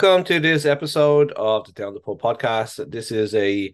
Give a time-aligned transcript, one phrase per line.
[0.00, 2.88] Welcome to this episode of the Down the Pub podcast.
[2.88, 3.72] This is a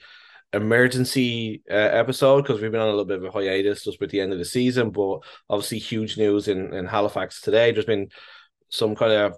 [0.55, 4.11] emergency uh, episode because we've been on a little bit of a hiatus just with
[4.11, 5.19] the end of the season, but
[5.51, 7.73] obviously huge news in, in Halifax today.
[7.73, 8.09] There's been
[8.71, 9.37] some kind of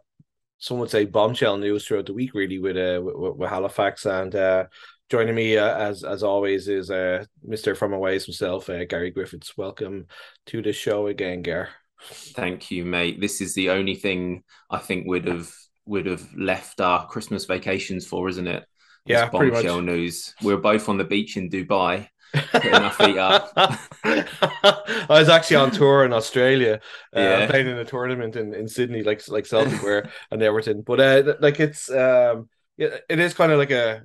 [0.59, 4.07] some would say bombshell news throughout the week, really, with uh, with, with Halifax.
[4.07, 4.67] And uh,
[5.11, 9.57] joining me uh, as as always is uh, Mister from away himself, uh, Gary Griffiths.
[9.57, 10.07] Welcome
[10.47, 11.69] to the show again, Gar.
[12.01, 13.21] Thank you, mate.
[13.21, 15.51] This is the only thing I think would have
[15.87, 18.67] would have left our Christmas vacations for, isn't it?
[19.07, 20.35] yeah, bombshell news.
[20.43, 23.53] We are both on the beach in Dubai, putting our feet up.
[23.57, 26.81] I was actually on tour in Australia,
[27.17, 27.47] uh, yeah.
[27.51, 30.83] playing in a tournament in, in Sydney, like like Celtic were and Everton.
[30.83, 34.03] But uh, like it's um, yeah, it is kind of like a,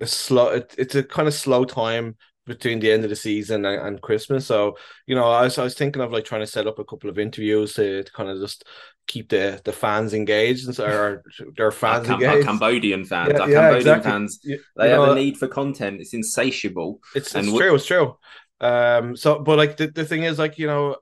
[0.00, 0.48] a slow.
[0.50, 4.02] It, it's a kind of slow time between the end of the season and, and,
[4.02, 4.46] Christmas.
[4.46, 4.76] So,
[5.06, 7.08] you know, I was, I was thinking of like trying to set up a couple
[7.08, 8.66] of interviews to, to kind of just
[9.06, 11.22] keep the the fans engaged and so our
[11.56, 12.46] their fans our, engaged.
[12.46, 14.10] Our Cambodian fans, yeah, our yeah, Cambodian exactly.
[14.10, 16.00] fans, they you have know, a need for content.
[16.00, 17.00] It's insatiable.
[17.14, 17.74] It's, it's true.
[17.74, 18.16] It's true.
[18.64, 19.14] Um.
[19.14, 20.96] So, but like the, the thing is, like you know,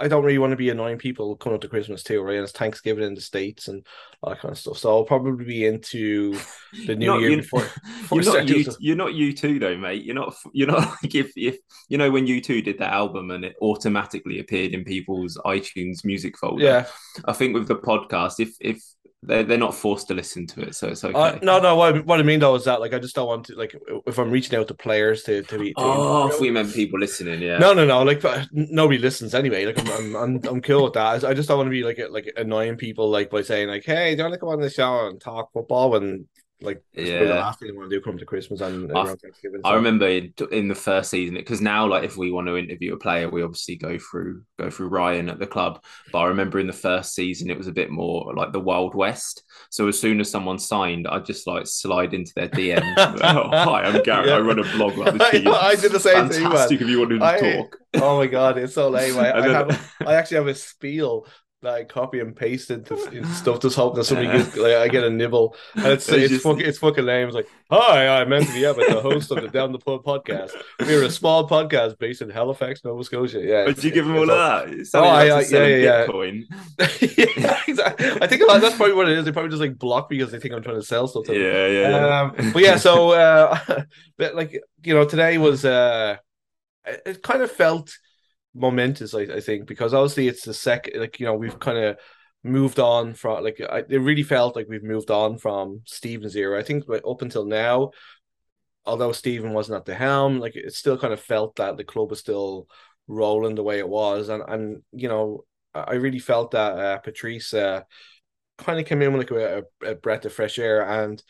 [0.00, 2.34] I don't really want to be annoying people coming up to Christmas too, right?
[2.34, 3.86] And it's Thanksgiving in the states and
[4.20, 4.78] all that kind of stuff.
[4.78, 6.36] So I'll probably be into
[6.86, 7.60] the new year you, before.
[8.00, 10.04] before you're not you, you're not U2 though, mate.
[10.04, 10.34] You're not.
[10.52, 13.56] You're not like if if you know when you two did that album and it
[13.60, 16.64] automatically appeared in people's iTunes music folder.
[16.64, 16.86] Yeah.
[17.24, 18.82] I think with the podcast, if if
[19.26, 21.18] they're, they're not forced to listen to it, so it's okay.
[21.18, 21.76] Uh, no, no.
[21.76, 23.74] What, what I mean though is that like I just don't want to like
[24.06, 25.72] if I'm reaching out to players to to be.
[25.74, 27.58] To oh, if we meant people listening, yeah.
[27.58, 28.02] No, no, no.
[28.02, 29.66] Like nobody listens anyway.
[29.66, 31.24] Like I'm, I'm, I'm, I'm cool with that.
[31.24, 34.14] I just don't want to be like like annoying people like by saying like, hey,
[34.14, 36.26] do you want to come on the show and talk football when
[36.60, 37.24] like yeah.
[37.24, 39.60] the last thing I want to do come to Christmas and Thanksgiving.
[39.64, 39.70] So.
[39.70, 42.94] I remember in, in, the first season because now like if we want to interview
[42.94, 45.82] a player, we obviously go through go through Ryan at the club.
[46.12, 48.94] But I remember in the first season it was a bit more like the Wild
[48.94, 49.42] West.
[49.70, 52.82] So as soon as someone signed, I just like slide into their DM.
[52.98, 54.28] oh, hi, I'm Gary.
[54.28, 54.36] Yeah.
[54.36, 55.46] I run a blog about this.
[55.46, 56.50] I, I, did the same Fantastic thing.
[56.50, 57.78] Fantastic if you wanted to I, talk.
[57.96, 59.18] Oh my god, it's so lame.
[59.18, 61.26] I, I, have, I actually have a spiel
[61.64, 62.96] like copy and paste into,
[63.34, 66.44] stuff just hoping that somebody gets like I get a nibble and it's it's, just...
[66.44, 67.26] fucking, it's fucking lame.
[67.26, 70.52] It's like, hi, I'm Anthony Abbott, the host of the Down the Pub podcast.
[70.80, 73.40] We're a small podcast based in Halifax, Nova Scotia.
[73.40, 73.64] Yeah.
[73.64, 74.88] Did you give him all of that?
[74.94, 76.44] Oh, I, I, yeah, yeah, Bitcoin.
[77.38, 78.10] yeah, exactly.
[78.20, 79.24] I think lot, that's probably what it is.
[79.24, 81.24] They probably just like block because they think I'm trying to sell stuff.
[81.24, 83.58] To yeah, yeah, um, but yeah, so uh,
[84.18, 84.52] but like
[84.82, 86.16] you know, today was uh,
[86.84, 87.96] it kind of felt
[88.54, 91.98] momentous, I, I think, because obviously it's the second, like you know, we've kind of
[92.42, 96.58] moved on from like I, it really felt like we've moved on from Stephen's era.
[96.58, 97.90] I think up until now,
[98.84, 102.10] although Stephen wasn't at the helm, like it still kind of felt that the club
[102.10, 102.68] was still
[103.08, 105.44] rolling the way it was, and and you know,
[105.74, 107.82] I really felt that uh, Patrice uh,
[108.58, 111.22] kind of came in with like a, a breath of fresh air and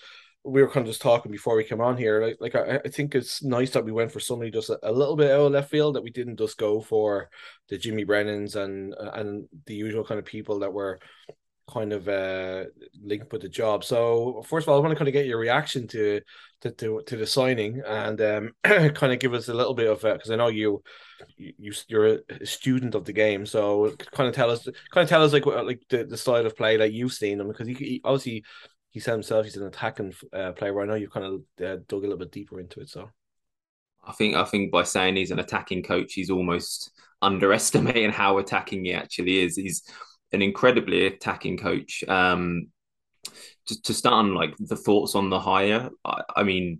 [0.44, 2.22] we were kind of just talking before we came on here.
[2.22, 4.92] Like, like I, I think it's nice that we went for somebody just a, a,
[4.92, 7.30] little bit out of left field that we didn't just go for
[7.70, 11.00] the Jimmy Brennans and and the usual kind of people that were
[11.72, 12.64] kind of uh
[13.02, 13.84] linked with the job.
[13.84, 16.20] So first of all, I want to kind of get your reaction to
[16.60, 20.02] to to, to the signing and um kind of give us a little bit of
[20.02, 20.82] because I know you
[21.38, 25.24] you you're a student of the game, so kind of tell us kind of tell
[25.24, 28.00] us like like the, the style of play that you've seen them because he, he
[28.04, 28.44] obviously
[28.94, 30.80] he said himself he's an attacking uh, player.
[30.80, 32.88] I know you've kind of uh, dug a little bit deeper into it.
[32.88, 33.10] So
[34.06, 38.84] I think I think by saying he's an attacking coach, he's almost underestimating how attacking
[38.84, 39.56] he actually is.
[39.56, 39.82] He's
[40.30, 42.04] an incredibly attacking coach.
[42.06, 42.68] Um,
[43.66, 46.78] to, to start on like the thoughts on the hire, I, I mean,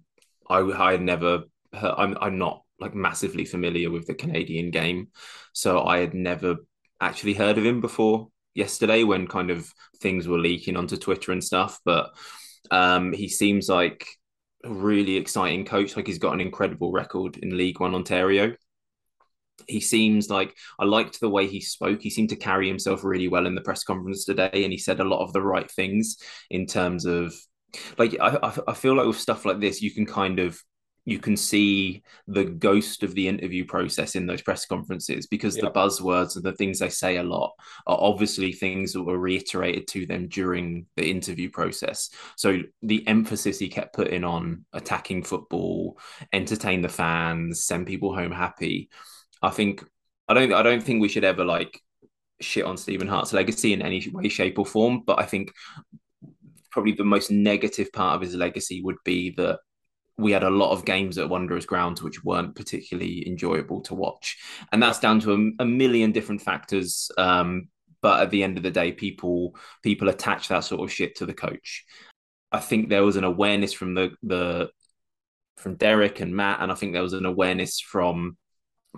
[0.49, 5.09] I I had never heard, I'm I'm not like massively familiar with the Canadian game,
[5.53, 6.59] so I had never
[7.01, 11.43] actually heard of him before yesterday when kind of things were leaking onto Twitter and
[11.43, 11.81] stuff.
[11.85, 12.15] But
[12.71, 14.07] um, he seems like
[14.65, 15.97] a really exciting coach.
[15.97, 18.55] Like he's got an incredible record in League One Ontario.
[19.69, 22.03] He seems like I liked the way he spoke.
[22.03, 25.01] He seemed to carry himself really well in the press conference today, and he said
[25.01, 26.17] a lot of the right things
[26.51, 27.35] in terms of
[27.99, 30.61] like I, I feel like with stuff like this, you can kind of
[31.05, 35.65] you can see the ghost of the interview process in those press conferences because yep.
[35.65, 37.53] the buzzwords and the things they say a lot
[37.87, 42.11] are obviously things that were reiterated to them during the interview process.
[42.37, 45.99] So the emphasis he kept putting on attacking football,
[46.33, 48.89] entertain the fans, send people home happy.
[49.43, 49.85] I think
[50.27, 51.79] I don't I don't think we should ever like
[52.41, 55.53] shit on Stephen Hart's legacy in any way, shape, or form, but I think
[56.71, 59.61] probably the most negative part of his legacy would be that
[60.17, 64.39] we had a lot of games at Wanderers grounds which weren't particularly enjoyable to watch,
[64.73, 67.11] and that's down to a, a million different factors.
[67.19, 67.69] Um,
[68.01, 71.27] but at the end of the day, people people attach that sort of shit to
[71.27, 71.85] the coach.
[72.53, 74.71] I think there was an awareness from the the
[75.57, 78.37] from Derek and Matt, and I think there was an awareness from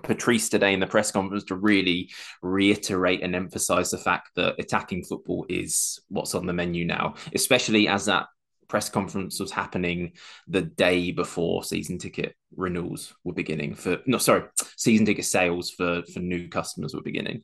[0.03, 2.11] Patrice today in the press conference to really
[2.43, 7.89] reiterate and emphasize the fact that attacking football is what's on the menu now, especially
[7.89, 8.27] as that
[8.69, 10.13] press conference was happening
[10.49, 14.45] the day before season ticket renewals were beginning for no sorry
[14.77, 17.43] season ticket sales for for new customers were beginning.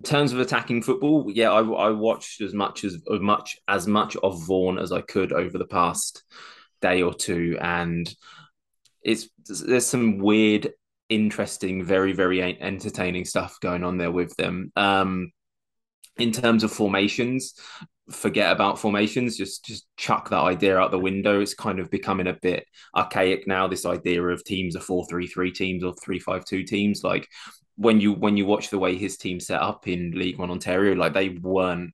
[0.00, 3.86] In terms of attacking football yeah i, I watched as much as, as much as
[3.86, 6.24] much of vaughan as i could over the past
[6.80, 8.12] day or two and
[9.02, 10.72] it's there's some weird
[11.08, 14.72] interesting very very entertaining stuff going on there with them.
[14.76, 15.30] Um
[16.16, 17.54] in terms of formations
[18.10, 21.40] forget about formations just just chuck that idea out the window.
[21.40, 25.84] It's kind of becoming a bit archaic now this idea of teams are 4-3-3 teams
[25.84, 27.02] or 3-5-2 teams.
[27.02, 27.28] Like
[27.76, 30.94] when you when you watch the way his team set up in league one ontario
[30.94, 31.92] like they weren't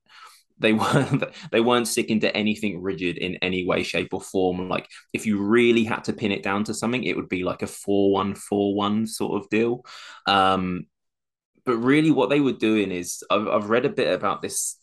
[0.59, 4.67] they weren't they weren't sticking to anything rigid in any way shape or form.
[4.67, 7.61] Like if you really had to pin it down to something it would be like
[7.61, 9.85] a 4-1-4-1 sort of deal.
[10.27, 10.87] Um
[11.63, 14.77] but really what they were doing is I've, I've read a bit about this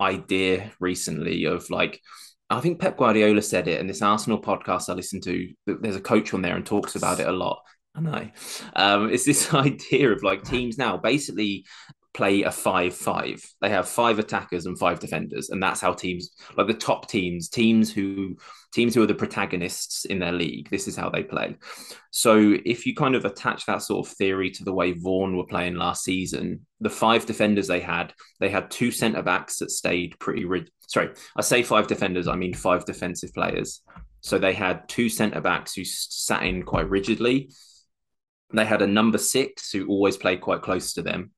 [0.00, 2.00] idea recently of like
[2.50, 5.52] I think Pep Guardiola said it in this Arsenal podcast I listen to.
[5.66, 7.62] There's a coach on there and talks about it a lot.
[7.94, 8.30] I know.
[8.74, 11.66] Um, it's this idea of like teams now basically
[12.18, 13.40] play a five-five.
[13.60, 17.48] They have five attackers and five defenders, and that's how teams like the top teams,
[17.48, 18.36] teams who
[18.74, 20.68] teams who are the protagonists in their league.
[20.68, 21.54] This is how they play.
[22.10, 25.46] So if you kind of attach that sort of theory to the way Vaughan were
[25.46, 30.18] playing last season, the five defenders they had, they had two centre backs that stayed
[30.18, 30.72] pretty rigid.
[30.88, 33.80] Sorry, I say five defenders, I mean five defensive players.
[34.22, 37.52] So they had two centre backs who sat in quite rigidly.
[38.52, 41.30] They had a number six who always played quite close to them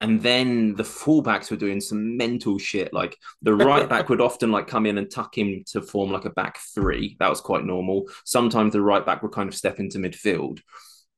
[0.00, 2.92] and then the fullbacks were doing some mental shit.
[2.92, 6.24] Like the right back would often like come in and tuck him to form like
[6.24, 7.16] a back three.
[7.18, 8.08] That was quite normal.
[8.24, 10.60] Sometimes the right back would kind of step into midfield.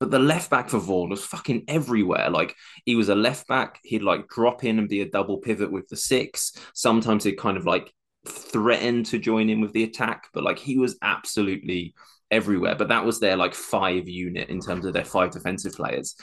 [0.00, 2.28] But the left back for Vaughan was fucking everywhere.
[2.28, 5.70] Like he was a left back, he'd like drop in and be a double pivot
[5.70, 6.52] with the six.
[6.74, 7.92] Sometimes he'd kind of like
[8.26, 11.94] threaten to join in with the attack, but like he was absolutely
[12.32, 12.74] everywhere.
[12.74, 16.16] But that was their like five unit in terms of their five defensive players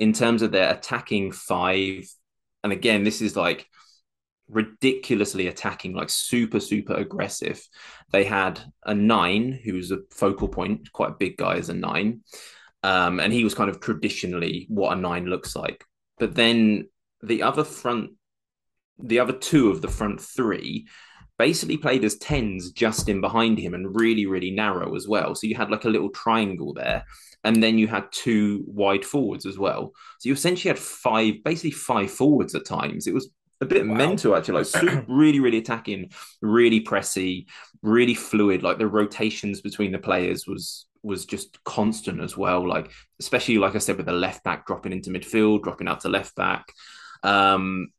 [0.00, 2.10] in terms of their attacking five,
[2.64, 3.68] and again, this is like
[4.48, 7.62] ridiculously attacking, like super, super aggressive.
[8.10, 11.74] They had a nine who was a focal point, quite a big guy as a
[11.74, 12.22] nine.
[12.82, 15.84] Um, and he was kind of traditionally what a nine looks like.
[16.18, 16.88] But then
[17.22, 18.12] the other front,
[18.98, 20.88] the other two of the front three
[21.40, 25.34] basically played as tens just in behind him and really, really narrow as well.
[25.34, 27.02] So you had like a little triangle there
[27.44, 29.94] and then you had two wide forwards as well.
[30.18, 33.06] So you essentially had five, basically five forwards at times.
[33.06, 33.30] It was
[33.62, 33.94] a bit wow.
[33.94, 36.10] mental actually, like super, really, really attacking,
[36.42, 37.46] really pressy,
[37.80, 38.62] really fluid.
[38.62, 42.68] Like the rotations between the players was was just constant as well.
[42.68, 46.10] Like especially like I said with the left back dropping into midfield, dropping out to
[46.10, 46.66] left back.
[47.22, 47.92] Um,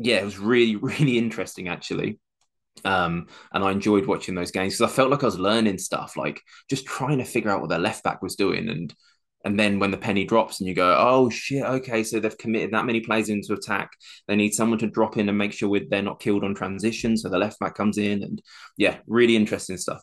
[0.00, 2.18] yeah, it was really, really interesting actually.
[2.84, 6.16] Um, and I enjoyed watching those games because I felt like I was learning stuff,
[6.16, 8.68] like just trying to figure out what their left back was doing.
[8.68, 8.94] And
[9.44, 12.72] and then when the penny drops and you go, oh shit, okay, so they've committed
[12.72, 13.90] that many plays into attack.
[14.28, 17.16] They need someone to drop in and make sure they're not killed on transition.
[17.16, 18.42] So the left back comes in, and
[18.76, 20.02] yeah, really interesting stuff.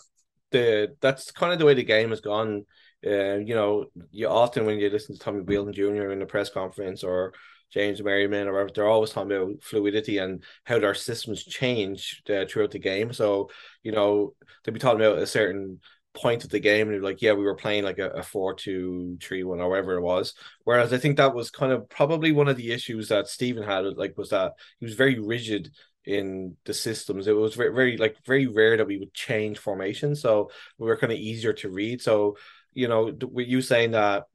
[0.51, 2.65] The that's kind of the way the game has gone.
[3.05, 6.09] Uh, you know, you often when you listen to Tommy Wheeldon Jr.
[6.09, 7.33] in the press conference or
[7.71, 12.45] James Merriman or whatever, they're always talking about fluidity and how their systems change uh,
[12.49, 13.13] throughout the game.
[13.13, 13.49] So,
[13.83, 14.33] you know,
[14.63, 15.79] they'll be talking about a certain
[16.13, 19.17] point of the game and like, yeah, we were playing like a, a four, two,
[19.21, 20.33] three, one, or whatever it was.
[20.63, 23.85] Whereas I think that was kind of probably one of the issues that Stephen had,
[23.97, 25.71] like, was that he was very rigid
[26.05, 27.27] in the systems.
[27.27, 30.97] It was very, very like very rare that we would change formation, so we were
[30.97, 32.01] kind of easier to read.
[32.01, 32.37] So
[32.73, 34.25] you know, with you saying that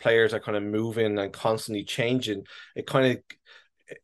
[0.00, 3.22] players are kind of moving and constantly changing, it kind of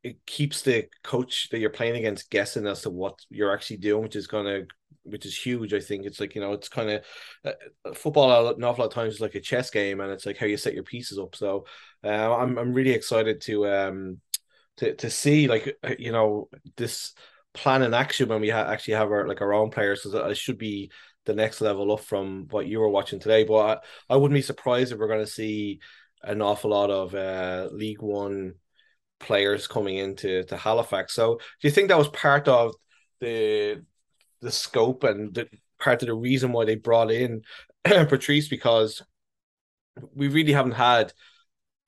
[0.03, 4.03] it keeps the coach that you're playing against guessing as to what you're actually doing,
[4.03, 4.62] which is gonna
[5.05, 5.73] which is huge.
[5.73, 7.05] I think it's like you know it's kind of
[7.45, 10.37] uh, football an awful lot of times is like a chess game, and it's like
[10.38, 11.37] how you set your pieces up.
[11.37, 11.67] So
[12.05, 14.21] uh, I'm I'm really excited to um
[14.79, 17.15] to to see like uh, you know this
[17.55, 20.03] plan in action when we ha- actually have our like our own players.
[20.03, 20.91] So it should be
[21.26, 23.45] the next level up from what you were watching today.
[23.45, 25.80] But I, I wouldn't be surprised if we're going to see
[26.23, 28.54] an awful lot of uh, League One
[29.21, 31.14] players coming into to Halifax.
[31.14, 32.75] So do you think that was part of
[33.21, 33.83] the
[34.42, 37.42] the scope and the part of the reason why they brought in
[37.85, 39.02] Patrice because
[40.14, 41.12] we really haven't had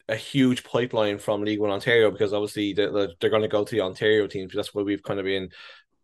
[0.09, 2.91] a huge pipeline from League One Ontario because obviously they're,
[3.21, 4.55] they're going to go to the Ontario teams.
[4.55, 5.51] That's why we've kind of been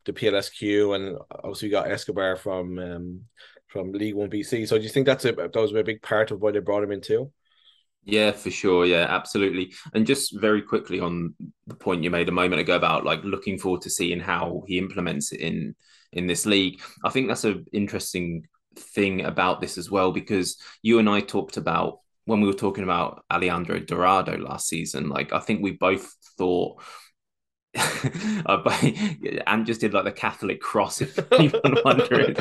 [0.04, 3.20] the PLSQ and obviously we got Escobar from um,
[3.68, 4.68] from League One BC.
[4.68, 6.84] So do you think that's a that was a big part of why they brought
[6.84, 7.32] him in too?
[8.04, 8.84] Yeah, for sure.
[8.84, 9.72] Yeah, absolutely.
[9.94, 11.34] And just very quickly on
[11.66, 14.78] the point you made a moment ago about like looking forward to seeing how he
[14.78, 15.74] implements it in
[16.12, 16.80] in this league.
[17.02, 18.46] I think that's an interesting
[18.76, 22.84] thing about this as well because you and I talked about when we were talking
[22.84, 25.08] about Alejandro Dorado last season.
[25.08, 26.82] Like I think we both thought
[29.46, 32.36] and just did like the Catholic cross, if anyone wondering.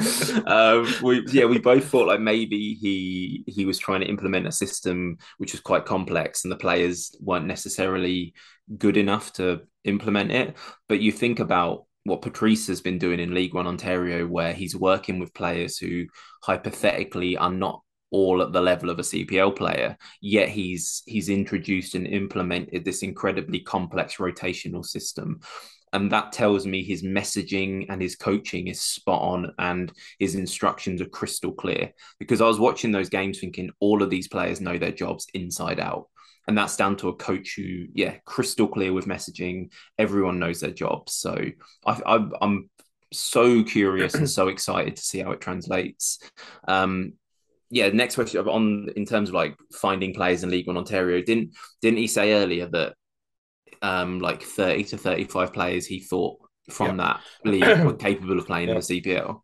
[0.48, 4.52] Um, we, yeah, we both thought like maybe he he was trying to implement a
[4.52, 8.34] system which was quite complex, and the players weren't necessarily
[8.78, 10.56] good enough to implement it.
[10.88, 14.76] But you think about what Patrice has been doing in League One Ontario, where he's
[14.76, 16.06] working with players who
[16.44, 17.82] hypothetically are not
[18.14, 19.98] all at the level of a CPL player.
[20.22, 25.42] Yet he's he's introduced and implemented this incredibly complex rotational system.
[25.92, 31.02] And that tells me his messaging and his coaching is spot on and his instructions
[31.02, 31.92] are crystal clear.
[32.20, 35.80] Because I was watching those games thinking all of these players know their jobs inside
[35.80, 36.08] out.
[36.48, 39.72] And that's down to a coach who, yeah, crystal clear with messaging.
[39.98, 41.14] Everyone knows their jobs.
[41.14, 41.38] So
[41.86, 42.70] I, I, I'm
[43.12, 46.20] so curious and so excited to see how it translates.
[46.68, 47.14] Um,
[47.74, 51.56] yeah, next question on in terms of like finding players in League One Ontario, didn't
[51.82, 52.94] didn't he say earlier that
[53.82, 56.38] um like thirty to thirty five players he thought
[56.70, 59.42] from that league were capable of playing in the CPL?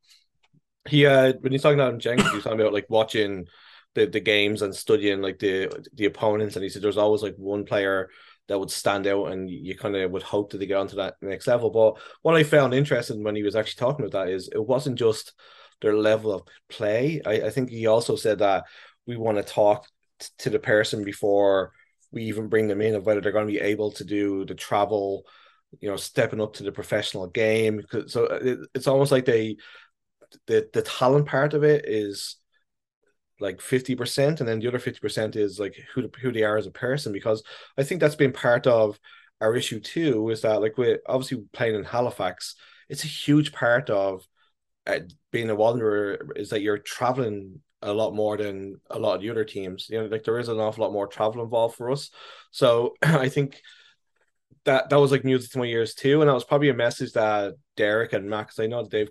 [0.87, 3.47] He uh when he's talking about Jenkins, he's talking about like watching
[3.95, 7.35] the, the games and studying like the the opponents, and he said there's always like
[7.37, 8.09] one player
[8.47, 11.15] that would stand out and you kind of would hope that they get onto that
[11.21, 11.71] next level.
[11.71, 14.99] But what I found interesting when he was actually talking about that is it wasn't
[14.99, 15.33] just
[15.81, 17.21] their level of play.
[17.25, 18.65] I, I think he also said that
[19.05, 19.87] we want to talk
[20.19, 21.71] t- to the person before
[22.11, 24.55] we even bring them in of whether they're going to be able to do the
[24.55, 25.23] travel,
[25.79, 27.81] you know, stepping up to the professional game.
[28.07, 29.57] So uh, it, it's almost like they,
[30.47, 32.35] the the talent part of it is
[33.39, 36.71] like 50% and then the other 50% is like who who they are as a
[36.71, 37.43] person because
[37.77, 38.99] I think that's been part of
[39.41, 42.55] our issue too is that like we're obviously playing in Halifax
[42.89, 44.27] it's a huge part of
[44.87, 44.99] uh,
[45.31, 49.29] being a wanderer is that you're traveling a lot more than a lot of the
[49.29, 49.87] other teams.
[49.89, 52.09] You know, like there is an awful lot more travel involved for us.
[52.51, 53.61] So I think
[54.65, 57.13] that that was like music to my ears too, and that was probably a message
[57.13, 58.59] that Derek and Max.
[58.59, 59.09] I know that they've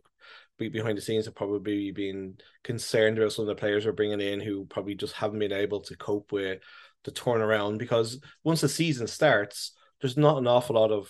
[0.59, 4.41] behind the scenes have probably been concerned about some of the players we're bringing in
[4.41, 6.61] who probably just haven't been able to cope with
[7.05, 11.09] the turnaround because once the season starts, there's not an awful lot of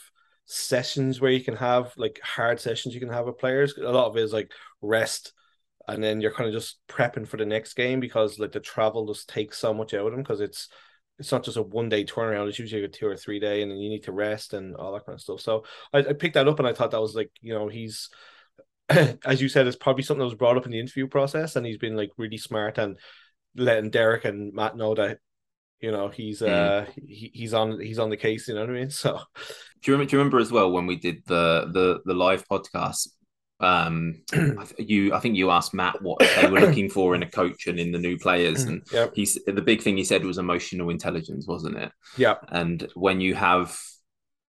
[0.49, 3.76] sessions where you can have like hard sessions you can have with players.
[3.76, 4.50] A lot of it is like
[4.81, 5.33] rest,
[5.87, 9.07] and then you're kind of just prepping for the next game because like the travel
[9.07, 10.69] just takes so much out of them because it's
[11.19, 12.49] it's not just a one day turnaround.
[12.49, 14.93] It's usually a two or three day, and then you need to rest and all
[14.95, 15.40] that kind of stuff.
[15.40, 18.09] So I, I picked that up, and I thought that was like you know he's
[18.88, 21.67] as you said, it's probably something that was brought up in the interview process, and
[21.67, 22.99] he's been like really smart and
[23.55, 25.19] letting Derek and Matt know that
[25.80, 26.49] you know he's mm.
[26.49, 29.18] uh he, he's on he's on the case you know what i mean so
[29.82, 32.47] do you remember, do you remember as well when we did the the the live
[32.49, 33.08] podcast
[33.61, 34.23] um
[34.78, 37.80] you i think you asked matt what they were looking for in a coach and
[37.80, 39.12] in the new players and yep.
[39.14, 43.35] he's the big thing he said was emotional intelligence wasn't it yeah and when you
[43.35, 43.76] have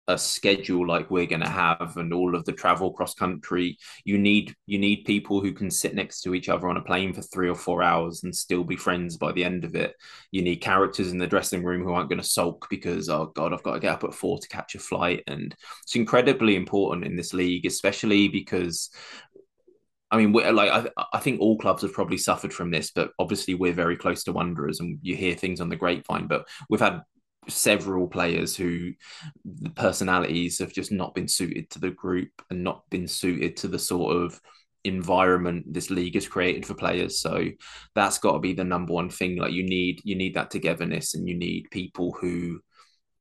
[0.10, 4.18] a schedule like we're going to have and all of the travel cross country you
[4.18, 7.22] need you need people who can sit next to each other on a plane for
[7.22, 9.94] 3 or 4 hours and still be friends by the end of it
[10.32, 13.54] you need characters in the dressing room who aren't going to sulk because oh god
[13.54, 17.06] I've got to get up at 4 to catch a flight and it's incredibly important
[17.06, 18.90] in this league especially because
[20.12, 23.54] I mean, like I, I think all clubs have probably suffered from this, but obviously
[23.54, 26.26] we're very close to Wanderers, and you hear things on the grapevine.
[26.26, 27.04] But we've had
[27.50, 28.92] several players who
[29.46, 33.68] the personalities have just not been suited to the group and not been suited to
[33.68, 34.40] the sort of
[34.86, 37.20] environment this league has created for players.
[37.20, 37.46] So
[37.96, 39.38] that's got to be the number one thing.
[39.38, 42.60] Like you need you need that togetherness and you need people who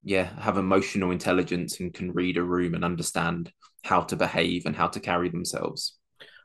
[0.05, 4.77] yeah have emotional intelligence and can read a room and understand how to behave and
[4.77, 5.97] how to carry themselves.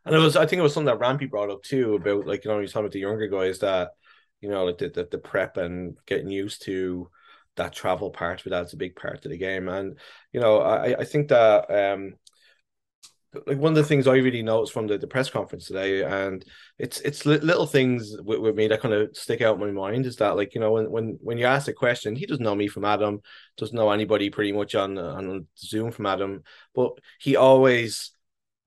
[0.05, 2.43] And it was i think it was something that rampy brought up too about like
[2.43, 3.91] you know he's talking about the younger guys that
[4.41, 7.09] you know like the, the, the prep and getting used to
[7.55, 9.67] that travel part it that's a big part of the game.
[9.69, 9.97] And
[10.31, 12.15] you know, I, I think that um
[13.47, 16.45] like one of the things I really noticed from the, the press conference today, and
[16.77, 20.05] it's it's little things with, with me that kind of stick out in my mind
[20.05, 22.55] is that like you know when when when you ask a question, he doesn't know
[22.55, 23.21] me from Adam,
[23.57, 26.43] doesn't know anybody pretty much on on Zoom from Adam,
[26.75, 28.11] but he always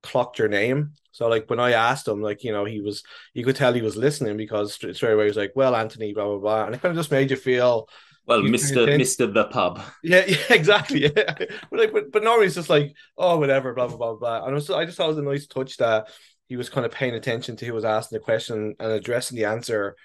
[0.02, 0.92] clocked your name.
[1.12, 3.02] So like when I asked him, like you know, he was
[3.34, 6.24] you could tell he was listening because straight away he was like, "Well, Anthony, blah
[6.24, 7.88] blah blah," and it kind of just made you feel
[8.26, 9.80] well, Mister Mister the pub.
[10.02, 11.02] Yeah, yeah, exactly.
[11.02, 11.10] Yeah.
[11.16, 14.44] but like, but, but it's just like, oh, whatever, blah blah blah blah.
[14.44, 16.08] And I, was, I just thought it was a nice touch that
[16.48, 19.46] he was kind of paying attention to who was asking the question and addressing the
[19.46, 19.96] answer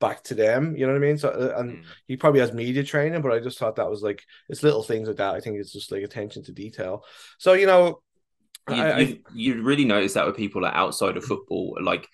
[0.00, 0.74] back to them.
[0.76, 1.18] You know what I mean?
[1.18, 1.84] So, uh, and mm.
[2.06, 5.08] he probably has media training, but I just thought that was like it's little things
[5.08, 5.34] like that.
[5.34, 7.04] I think it's just like attention to detail.
[7.38, 8.02] So you know,
[8.68, 12.08] you, I, you, you really notice that with people that outside of football, like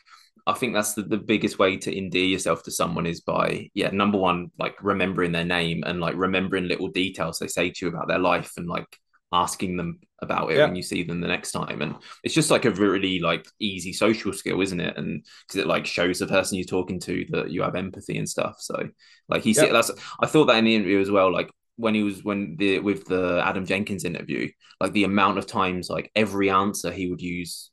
[0.46, 3.90] I think that's the, the biggest way to endear yourself to someone is by, yeah,
[3.90, 7.92] number one, like remembering their name and like remembering little details they say to you
[7.92, 8.86] about their life and like
[9.32, 10.66] asking them about it yeah.
[10.66, 11.82] when you see them the next time.
[11.82, 14.96] And it's just like a really like easy social skill, isn't it?
[14.96, 18.28] And because it like shows the person you're talking to that you have empathy and
[18.28, 18.56] stuff.
[18.60, 18.88] So
[19.28, 22.02] like he said, that's, I thought that in the interview as well, like when he
[22.02, 24.48] was when the with the Adam Jenkins interview,
[24.80, 27.70] like the amount of times like every answer he would use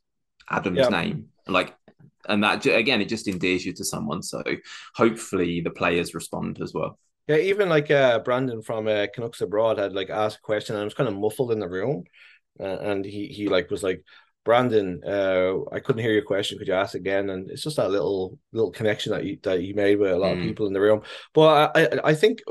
[0.50, 0.88] Adam's yeah.
[0.88, 1.74] name, like
[2.28, 4.42] and that again it just endears you to someone so
[4.94, 6.98] hopefully the players respond as well.
[7.28, 10.82] Yeah even like uh brandon from uh, canucks abroad had like asked a question and
[10.82, 12.04] I was kind of muffled in the room
[12.60, 14.04] uh, and he he like was like
[14.44, 16.58] brandon uh i couldn't hear your question.
[16.58, 17.30] Could you ask again?
[17.30, 20.36] And it's just that little little connection that you that you made with a lot
[20.36, 20.40] mm.
[20.40, 21.02] of people in the room.
[21.32, 22.42] But i i, I think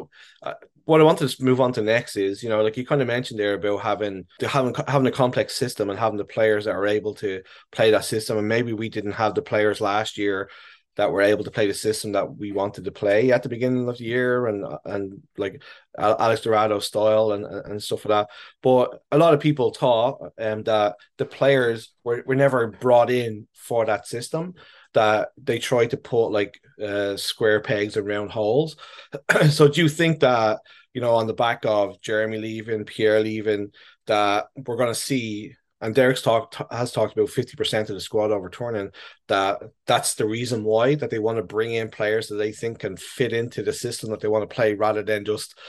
[0.41, 3.01] uh, what I want to move on to next is, you know, like you kind
[3.01, 6.75] of mentioned there about having having having a complex system and having the players that
[6.75, 8.37] are able to play that system.
[8.37, 10.49] And maybe we didn't have the players last year
[10.95, 13.87] that were able to play the system that we wanted to play at the beginning
[13.87, 15.61] of the year and and like
[15.97, 18.29] Alex Dorado style and and stuff like that.
[18.61, 23.47] But a lot of people thought um, that the players were, were never brought in
[23.53, 24.55] for that system
[24.93, 28.75] that they try to put like uh, square pegs in round holes.
[29.49, 30.59] so do you think that
[30.93, 33.71] you know on the back of Jeremy leaving, Pierre leaving,
[34.07, 35.55] that we're going to see?
[35.81, 38.91] And Derek's talked has talked about fifty percent of the squad overturning.
[39.27, 42.79] That that's the reason why that they want to bring in players that they think
[42.79, 45.59] can fit into the system that they want to play, rather than just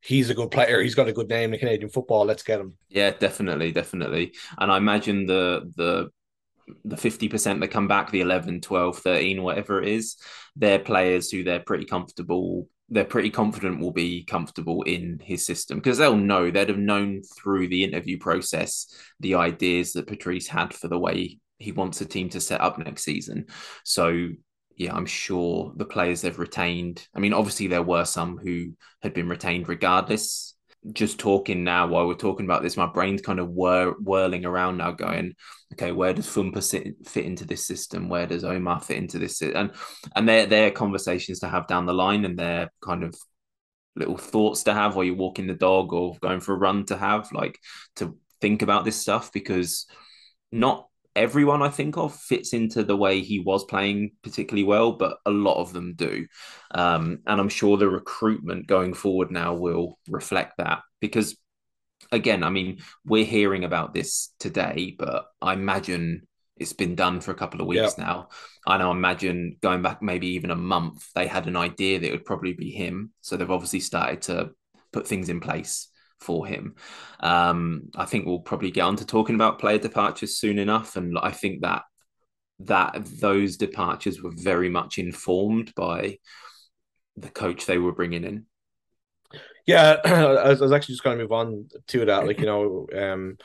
[0.00, 0.80] he's a good player.
[0.80, 2.24] He's got a good name in Canadian football.
[2.24, 2.76] Let's get him.
[2.88, 4.32] Yeah, definitely, definitely.
[4.58, 6.10] And I imagine the the
[6.84, 10.16] the 50% that come back, the 11, 12, 13, whatever it is,
[10.56, 12.68] they're players who they're pretty comfortable.
[12.88, 17.22] They're pretty confident will be comfortable in his system because they'll know they'd have known
[17.36, 18.86] through the interview process
[19.20, 22.78] the ideas that Patrice had for the way he wants the team to set up
[22.78, 23.46] next season.
[23.84, 24.28] So
[24.76, 27.06] yeah, I'm sure the players they've retained.
[27.14, 30.54] I mean, obviously there were some who had been retained regardless
[30.92, 34.78] just talking now while we're talking about this, my brain's kind of whir- whirling around
[34.78, 35.34] now, going,
[35.74, 38.08] okay, where does Fumpa sit, fit into this system?
[38.08, 39.42] Where does Omar fit into this?
[39.42, 39.72] And
[40.14, 43.14] and they're they're conversations to have down the line, and they're kind of
[43.96, 46.96] little thoughts to have while you're walking the dog or going for a run to
[46.96, 47.58] have, like
[47.96, 49.86] to think about this stuff because
[50.52, 50.86] not
[51.18, 55.30] everyone I think of fits into the way he was playing particularly well, but a
[55.30, 56.26] lot of them do.
[56.70, 61.36] Um, and I'm sure the recruitment going forward now will reflect that because,
[62.12, 66.26] again, I mean, we're hearing about this today, but I imagine
[66.56, 68.28] it's been done for a couple of weeks now.
[68.66, 72.12] I know, imagine going back maybe even a month, they had an idea that it
[72.12, 73.12] would probably be him.
[73.20, 74.50] So they've obviously started to
[74.92, 75.88] put things in place
[76.20, 76.74] for him.
[77.20, 81.18] Um, I think we'll probably get on to talking about player departures soon enough, and
[81.18, 81.82] I think that
[82.60, 86.18] that those departures were very much informed by
[87.16, 88.46] the coach they were bringing in.
[89.66, 92.26] Yeah, I was actually just going to move on to that.
[92.26, 93.38] Like you know, um,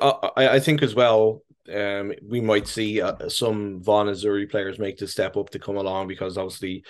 [0.00, 1.42] I, I think as well.
[1.72, 5.76] Um, we might see uh, some Vaughan Azzurri players make the step up to come
[5.76, 6.84] along because obviously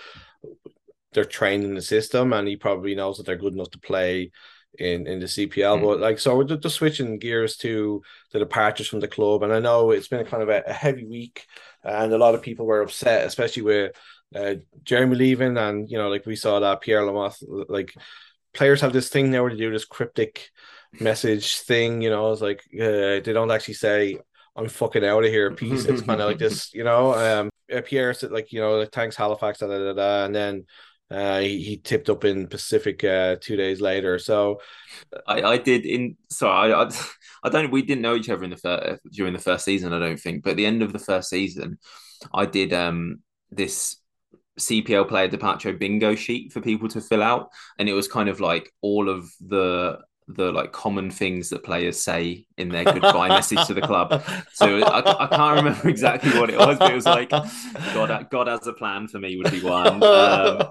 [1.13, 4.31] they're trained in the system and he probably knows that they're good enough to play
[4.79, 5.79] in in the CPL.
[5.79, 5.83] Mm.
[5.83, 9.59] But like, so we're just switching gears to the departures from the club, and I
[9.59, 11.47] know it's been a kind of a, a heavy week,
[11.83, 13.97] and a lot of people were upset, especially with
[14.35, 17.95] uh, Jeremy leaving, and you know, like we saw that Pierre Lamothe, like
[18.55, 20.51] players have this thing now where they do this cryptic
[21.01, 22.03] message thing.
[22.03, 24.19] You know, it's like uh, they don't actually say.
[24.55, 25.51] I'm fucking out of here.
[25.55, 25.87] Peace.
[25.87, 27.15] It's kind of like this, you know.
[27.15, 30.67] Um, Pierre said like, you know, thanks Halifax, da, da, da, da, and then
[31.13, 34.19] uh, he, he, tipped up in Pacific uh, two days later.
[34.19, 34.61] So
[35.27, 36.91] I, I did in sorry I, I,
[37.45, 39.99] I don't we didn't know each other in the first during the first season I
[39.99, 41.79] don't think, but at the end of the first season,
[42.33, 43.21] I did um
[43.51, 43.97] this
[44.61, 47.49] CPL player departure bingo sheet for people to fill out,
[47.79, 49.99] and it was kind of like all of the
[50.29, 54.23] the like common things that players say in their goodbye message to the club.
[54.53, 58.47] So I, I, can't remember exactly what it was, but it was like God, God
[58.47, 60.03] has a plan for me would be one.
[60.03, 60.63] Um,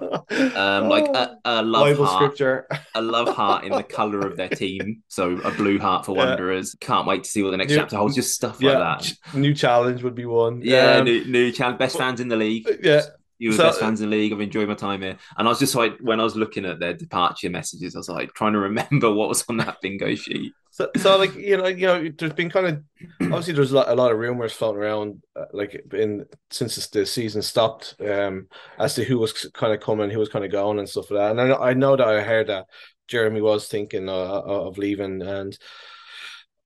[0.55, 2.67] um, like a, a love Bible heart, scripture.
[2.95, 5.03] a love heart in the color of their team.
[5.07, 6.75] So a blue heart for Wanderers.
[6.79, 6.87] Yeah.
[6.87, 8.15] Can't wait to see what the next new, chapter holds.
[8.15, 9.35] Just stuff yeah, like that.
[9.35, 10.61] New challenge would be one.
[10.61, 11.79] Yeah, um, new, new challenge.
[11.79, 12.67] Best fans in the league.
[12.81, 13.01] Yeah
[13.41, 14.31] you were so, best fans in the league.
[14.31, 15.17] I've enjoyed my time here.
[15.35, 18.07] And I was just like, when I was looking at their departure messages, I was
[18.07, 20.53] like trying to remember what was on that bingo sheet.
[20.69, 22.83] So, so like you know, you know, there's been kind of
[23.19, 27.03] obviously there's a lot, a lot of rumors floating around, uh, like in since the
[27.03, 30.77] season stopped, um, as to who was kind of coming, who was kind of going,
[30.77, 31.41] and stuff like that.
[31.41, 32.67] And I, I know that I heard that
[33.07, 35.57] Jeremy was thinking uh, of leaving, and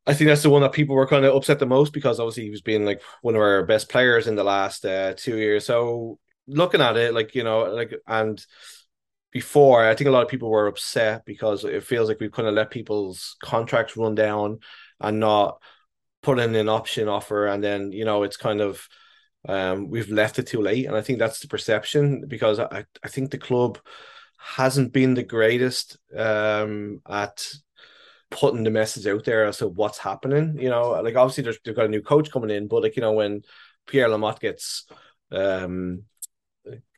[0.05, 2.43] I think that's the one that people were kind of upset the most because obviously
[2.43, 5.65] he was being like one of our best players in the last uh, two years.
[5.65, 8.43] So looking at it, like you know, like and
[9.31, 12.47] before, I think a lot of people were upset because it feels like we've kind
[12.47, 14.59] of let people's contracts run down
[15.01, 15.61] and not
[16.21, 18.87] put in an option offer, and then you know it's kind of
[19.47, 23.07] um, we've left it too late, and I think that's the perception because I I
[23.07, 23.79] think the club
[24.37, 27.47] hasn't been the greatest um, at
[28.31, 30.57] putting the message out there as to what's happening.
[30.59, 33.01] You know, like obviously there's they've got a new coach coming in, but like you
[33.01, 33.43] know when
[33.87, 34.85] Pierre Lamothe gets
[35.31, 36.03] um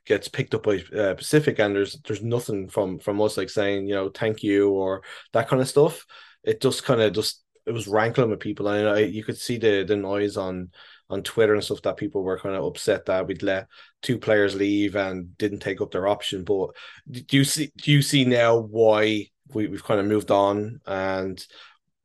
[0.07, 3.87] gets picked up by uh, Pacific, and there's there's nothing from from us like saying
[3.87, 6.05] you know thank you or that kind of stuff.
[6.43, 9.57] It just kind of just it was rankling with people, and I, you could see
[9.57, 10.71] the the noise on
[11.09, 13.67] on Twitter and stuff that people were kind of upset that we'd let
[14.01, 16.43] two players leave and didn't take up their option.
[16.43, 16.71] But
[17.09, 21.45] do you see do you see now why we, we've kind of moved on and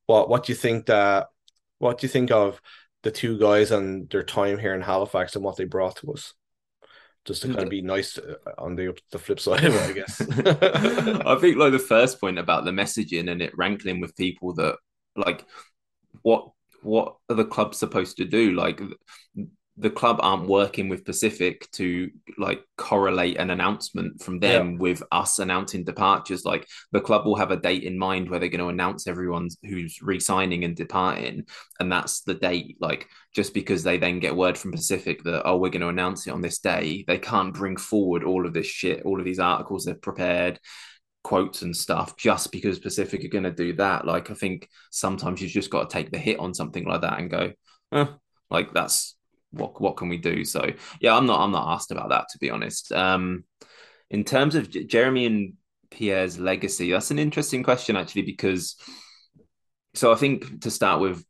[0.07, 1.29] what what do you think that
[1.79, 2.61] what do you think of
[3.03, 6.35] the two guys and their time here in Halifax and what they brought to us?
[7.25, 9.93] Just to kind of be nice uh, on the the flip side of it, I
[9.93, 10.21] guess.
[11.27, 14.77] I think like the first point about the messaging and it rankling with people that
[15.17, 15.45] like
[16.23, 16.51] what
[16.83, 18.53] what are the clubs supposed to do?
[18.53, 18.81] Like
[19.83, 24.79] the club aren't working with Pacific to like correlate an announcement from them yeah.
[24.79, 26.45] with us announcing departures.
[26.45, 29.49] Like the club will have a date in mind where they're going to announce everyone
[29.65, 31.47] who's re-signing and departing,
[31.81, 32.77] and that's the date.
[32.81, 36.27] Like just because they then get word from Pacific that oh we're going to announce
[36.27, 39.41] it on this day, they can't bring forward all of this shit, all of these
[39.41, 40.61] articles they've prepared
[41.25, 44.07] quotes and stuff just because Pacific are going to do that.
[44.07, 47.19] Like I think sometimes you've just got to take the hit on something like that
[47.19, 47.53] and go,
[47.93, 48.07] eh,
[48.51, 49.17] like that's
[49.53, 50.45] what what can we do?
[50.45, 52.93] So yeah, I'm not I'm not asked about that to be honest.
[52.93, 53.45] Um,
[54.11, 55.55] in terms of J- Jeremy and
[55.91, 58.77] Pierre's legacy, that's an interesting question actually because
[59.95, 61.25] so I think to start with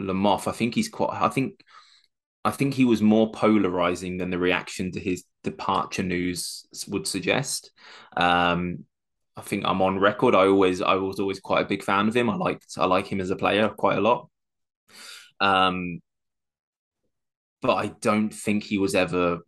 [0.00, 1.60] Lamothe, I think he's quite I think
[2.44, 7.72] I think he was more polarizing than the reaction to his departure news would suggest.
[8.16, 8.84] Um,
[9.36, 10.34] I think I'm on record.
[10.34, 12.30] I always I was always quite a big fan of him.
[12.30, 14.28] I liked I like him as a player quite a lot.
[15.40, 16.00] Um,
[17.62, 19.40] but I don't think he was ever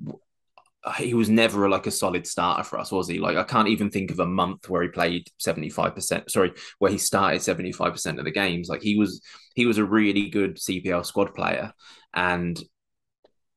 [0.97, 3.19] he was never like a solid starter for us, was he?
[3.19, 6.99] Like I can't even think of a month where he played 75%, sorry, where he
[6.99, 8.69] started 75% of the games.
[8.69, 9.21] Like he was
[9.55, 11.73] he was a really good CPL squad player.
[12.15, 12.63] And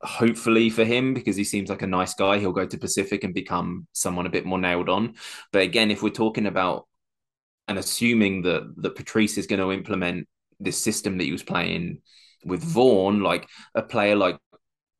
[0.02, 3.32] hopefully for him, because he seems like a nice guy, he'll go to Pacific and
[3.32, 5.14] become someone a bit more nailed on.
[5.52, 6.88] But again, if we're talking about
[7.68, 12.02] and assuming that that Patrice is going to implement this system that he was playing
[12.44, 14.38] with Vaughan, like a player like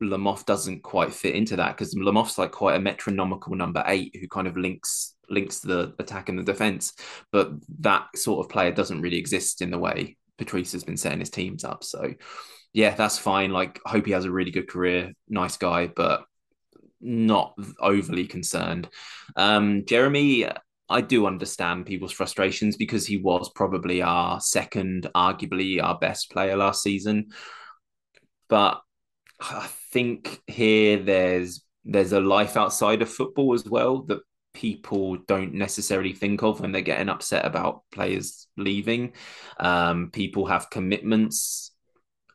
[0.03, 4.29] Lamothe doesn't quite fit into that because Lamothe's like quite a metronomical number eight who
[4.29, 6.93] kind of links links the attack and the defense,
[7.31, 11.21] but that sort of player doesn't really exist in the way Patrice has been setting
[11.21, 11.85] his teams up.
[11.85, 12.13] So
[12.73, 13.51] yeah, that's fine.
[13.51, 16.25] Like hope he has a really good career, nice guy, but
[17.01, 18.89] not overly concerned.
[19.37, 20.47] Um, Jeremy,
[20.93, 26.57] I do understand people's frustrations because he was probably our second, arguably our best player
[26.57, 27.31] last season.
[28.49, 28.81] But
[29.41, 34.21] I think here there's there's a life outside of football as well that
[34.55, 39.15] people don't necessarily think of when they're getting upset about players leaving.
[39.59, 41.71] Um, people have commitments.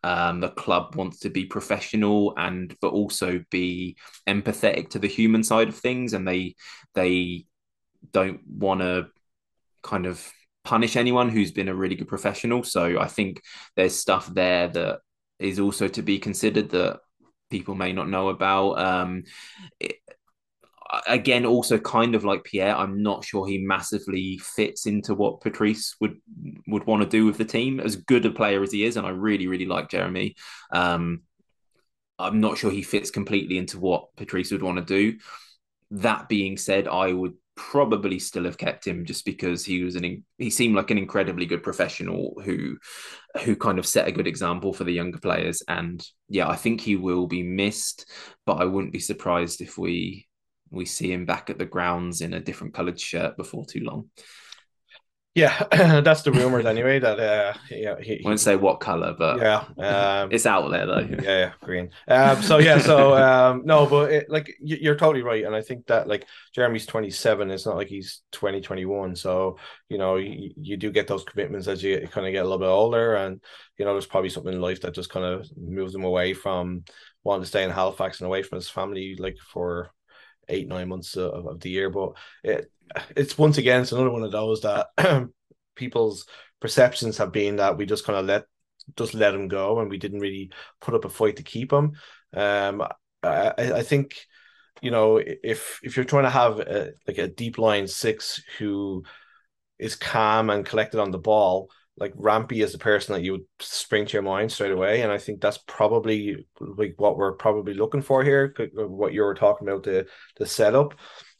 [0.04, 5.44] Um, the club wants to be professional and but also be empathetic to the human
[5.44, 6.56] side of things, and they
[6.94, 7.47] they
[8.12, 9.08] don't want to
[9.84, 10.26] kind of
[10.64, 12.64] punish anyone who's been a really good professional.
[12.64, 13.42] So I think
[13.76, 15.00] there's stuff there that
[15.40, 17.00] is also to be considered that
[17.50, 18.74] people may not know about.
[18.80, 19.24] Um,
[19.80, 19.96] it,
[21.08, 25.96] again, also kind of like Pierre, I'm not sure he massively fits into what Patrice
[26.02, 26.18] would
[26.68, 27.80] would want to do with the team.
[27.80, 30.36] As good a player as he is, and I really really like Jeremy.
[30.72, 31.22] Um,
[32.20, 35.20] I'm not sure he fits completely into what Patrice would want to do
[35.92, 40.24] that being said, I would probably still have kept him just because he was an
[40.38, 42.78] he seemed like an incredibly good professional who
[43.44, 45.62] who kind of set a good example for the younger players.
[45.68, 48.10] And yeah I think he will be missed
[48.46, 50.28] but I wouldn't be surprised if we
[50.70, 54.10] we see him back at the grounds in a different colored shirt before too long
[55.38, 55.68] yeah,
[56.02, 56.98] that's the rumors anyway.
[56.98, 60.88] That uh, yeah, he, I won't say what color, but yeah, um, it's out there
[60.88, 60.98] though.
[61.08, 61.92] Yeah, yeah, green.
[62.08, 65.86] Um, so yeah, so um, no, but it, like you're totally right, and I think
[65.88, 67.52] that like Jeremy's 27.
[67.52, 69.16] It's not like he's 20, 21.
[69.16, 69.58] So
[69.90, 72.58] you know, you, you do get those commitments as you kind of get a little
[72.58, 73.40] bit older, and
[73.78, 76.84] you know, there's probably something in life that just kind of moves him away from
[77.24, 79.92] wanting to stay in Halifax and away from his family, like for
[80.50, 81.92] eight nine months of, of the year.
[81.92, 82.72] But it,
[83.16, 84.88] it's once again it's another one of those that
[85.76, 86.26] people's
[86.60, 88.46] perceptions have been that we just kind of let
[88.96, 91.94] just let him go and we didn't really put up a fight to keep him.
[92.34, 92.84] Um,
[93.22, 94.16] I, I think
[94.82, 99.04] you know if if you're trying to have a, like a deep line six who
[99.80, 101.70] is calm and collected on the ball
[102.00, 105.12] like Rampy is the person that you would spring to your mind straight away, and
[105.12, 108.54] I think that's probably like what we're probably looking for here.
[108.76, 110.06] What you were talking about the
[110.38, 110.94] the setup.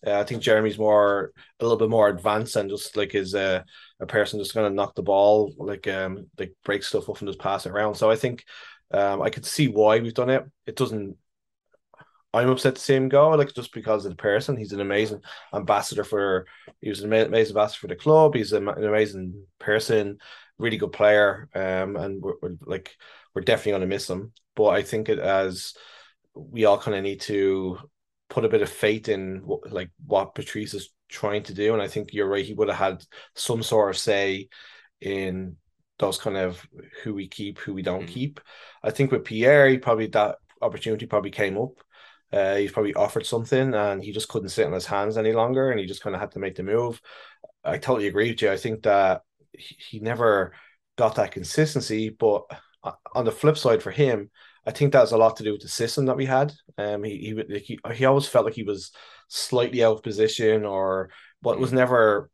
[0.06, 3.66] Uh, I think Jeremy's more a little bit more advanced and just like is a,
[4.00, 7.30] a person just going to knock the ball like um like break stuff off and
[7.30, 7.96] just pass it around.
[7.96, 8.46] So I think
[8.92, 10.46] um I could see why we've done it.
[10.66, 11.18] It doesn't.
[12.34, 14.58] I'm upset to see him go, like just because of the person.
[14.58, 15.22] He's an amazing
[15.54, 16.46] ambassador for.
[16.82, 18.36] He was an amazing ambassador for the club.
[18.36, 20.20] He's an amazing person
[20.58, 22.96] really good player, um, and we're, we're like
[23.34, 24.32] we're definitely going to miss him.
[24.56, 25.74] But I think it as
[26.34, 27.80] we all kind of need to
[28.30, 31.82] put a bit of faith in what, like what Patrice is trying to do, and
[31.82, 32.46] I think you're right.
[32.46, 33.04] He would have had
[33.36, 34.50] some sort of say
[35.02, 35.56] in
[36.00, 36.66] those kind of
[37.04, 38.14] who we keep, who we don't mm-hmm.
[38.14, 38.40] keep.
[38.84, 41.72] I think with Pierre, he probably that opportunity probably came up.
[42.32, 45.72] Uh, he's probably offered something and he just couldn't sit on his hands any longer
[45.72, 47.02] and he just kind of had to make the move.
[47.64, 48.52] I totally agree with you.
[48.52, 49.22] I think that
[49.54, 50.54] he never
[50.98, 52.10] got that consistency.
[52.10, 52.44] But
[53.16, 54.30] on the flip side for him,
[54.68, 56.52] I think that has a lot to do with the system that we had.
[56.78, 58.92] Um, he he he, he always felt like he was
[59.30, 61.10] slightly out of position, or
[61.42, 62.30] but was never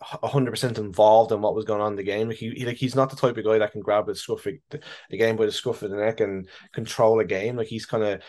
[0.00, 2.28] hundred percent involved in what was going on in the game.
[2.28, 4.46] Like he, he, like he's not the type of guy that can grab a scruff
[4.46, 4.60] a,
[5.10, 7.56] a game by the scruff of the neck and control a game.
[7.56, 8.22] Like he's kind of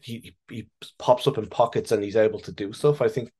[0.00, 3.02] he he pops up in pockets and he's able to do stuff.
[3.02, 3.32] I think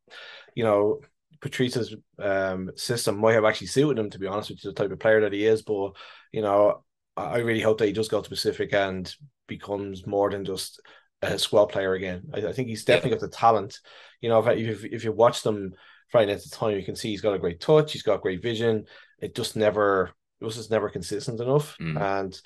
[0.56, 1.00] you know
[1.40, 4.90] Patrice's um, system might have actually suited him, to be honest with you, the type
[4.90, 5.62] of player that he is.
[5.62, 5.92] But
[6.32, 6.82] you know,
[7.18, 9.12] I really hope that he does go to Pacific and
[9.46, 10.80] becomes more than just
[11.22, 12.22] a squad player again.
[12.32, 13.16] I, I think he's definitely yeah.
[13.16, 13.80] got the talent.
[14.20, 15.72] You know, if, if, if you watch them
[16.10, 18.42] Friday at the time, you can see he's got a great touch, he's got great
[18.42, 18.84] vision.
[19.20, 21.76] It just never, it was just never consistent enough.
[21.80, 22.00] Mm.
[22.00, 22.40] And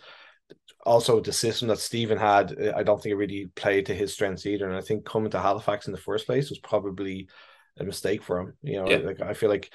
[0.84, 4.46] also the system that Stephen had, I don't think it really played to his strengths
[4.46, 4.66] either.
[4.68, 7.28] And I think coming to Halifax in the first place was probably
[7.78, 8.54] a mistake for him.
[8.62, 8.98] You know, yeah.
[8.98, 9.70] like I feel like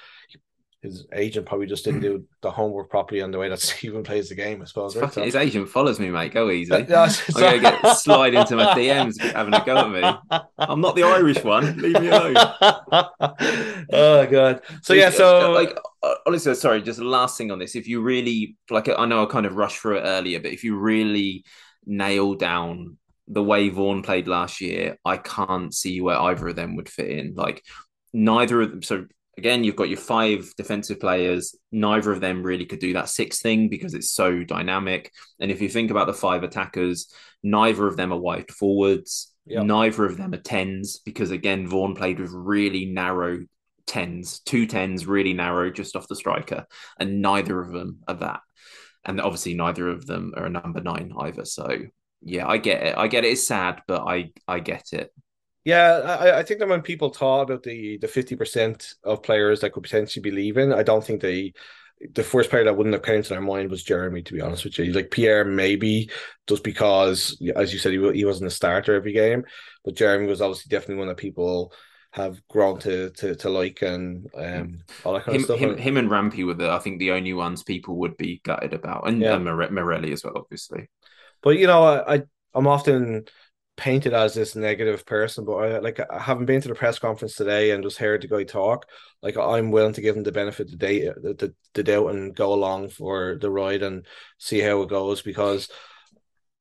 [0.82, 4.28] his agent probably just didn't do the homework properly on the way that Stephen plays
[4.28, 4.62] the game.
[4.62, 4.96] I suppose.
[4.96, 5.12] Right?
[5.12, 6.32] So, his agent follows me, mate.
[6.32, 6.72] Go easy.
[6.74, 10.40] I'm gonna get slide into my DMs having a go at me.
[10.58, 11.76] I'm not the Irish one.
[11.78, 12.34] Leave me alone.
[13.92, 14.62] oh god.
[14.82, 15.10] So yeah.
[15.10, 16.80] So like uh, honestly, sorry.
[16.82, 17.74] Just last thing on this.
[17.74, 20.62] If you really like, I know I kind of rushed through it earlier, but if
[20.62, 21.44] you really
[21.86, 26.76] nail down the way Vaughan played last year, I can't see where either of them
[26.76, 27.34] would fit in.
[27.34, 27.64] Like
[28.12, 28.82] neither of them.
[28.82, 29.06] So
[29.38, 31.54] again, you've got your five defensive players.
[31.70, 35.12] Neither of them really could do that six thing because it's so dynamic.
[35.40, 39.32] And if you think about the five attackers, neither of them are wide forwards.
[39.46, 39.64] Yep.
[39.64, 43.44] Neither of them are tens because again, Vaughan played with really narrow
[43.86, 46.66] tens, two tens, really narrow, just off the striker,
[46.98, 48.40] and neither of them are that.
[49.04, 51.46] And obviously, neither of them are a number nine either.
[51.46, 51.78] So
[52.20, 52.98] yeah, I get it.
[52.98, 53.28] I get it.
[53.28, 55.12] It's sad, but I I get it.
[55.64, 59.60] Yeah, I, I think that when people talk about the the fifty percent of players
[59.60, 61.52] that could potentially be leaving, I don't think they
[62.14, 64.22] the first player that wouldn't have come into their mind was Jeremy.
[64.22, 66.10] To be honest with you, like Pierre, maybe
[66.46, 69.44] just because, as you said, he, he wasn't a starter every game,
[69.84, 71.72] but Jeremy was obviously definitely one that people
[72.12, 75.58] have grown to to, to like and um all that kind him, of stuff.
[75.58, 78.72] Him, him and Rampy were the I think the only ones people would be gutted
[78.72, 79.34] about, and, yeah.
[79.34, 80.88] and Morelli as well, obviously.
[81.42, 82.22] But you know, I
[82.54, 83.26] I'm often
[83.78, 87.36] painted as this negative person, but I like I haven't been to the press conference
[87.36, 88.86] today and just heard the guy talk.
[89.22, 91.82] Like I'm willing to give him the benefit of the day uh, the, the, the
[91.84, 94.04] doubt and go along for the ride and
[94.36, 95.70] see how it goes because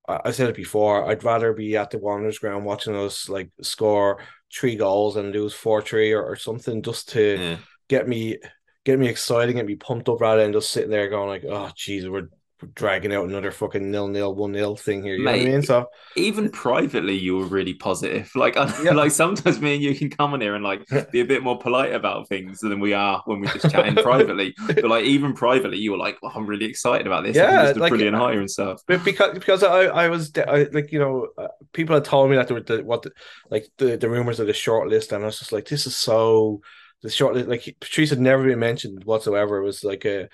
[0.08, 4.20] I, said it before, I'd rather be at the Wanderers ground watching us like score
[4.54, 7.58] three goals and lose four three or, or something just to
[7.90, 8.38] get me
[8.86, 11.72] get me excited, get me pumped up rather than just sitting there going like, oh
[11.76, 12.30] geez, we're
[12.74, 15.16] dragging out another fucking nil nil one nil thing here.
[15.16, 15.62] You know what I mean?
[15.62, 18.94] So even privately you were really positive like I, Yeah.
[18.94, 21.60] like sometimes me and you can come on here and like be a bit more
[21.60, 25.78] polite about things than we are when we're just chatting privately but like even privately
[25.78, 28.16] you were like oh, i'm really excited about this Yeah, this is a like- brilliant
[28.18, 31.50] hire and stuff But because because I I was de- I, like you know uh,
[31.74, 33.12] people had told me that there were the, what the,
[33.52, 35.96] like the the rumors of the short list and I was just like this is
[35.96, 36.62] so
[37.04, 39.58] the short like Patrice had never been mentioned whatsoever.
[39.58, 40.30] It was like a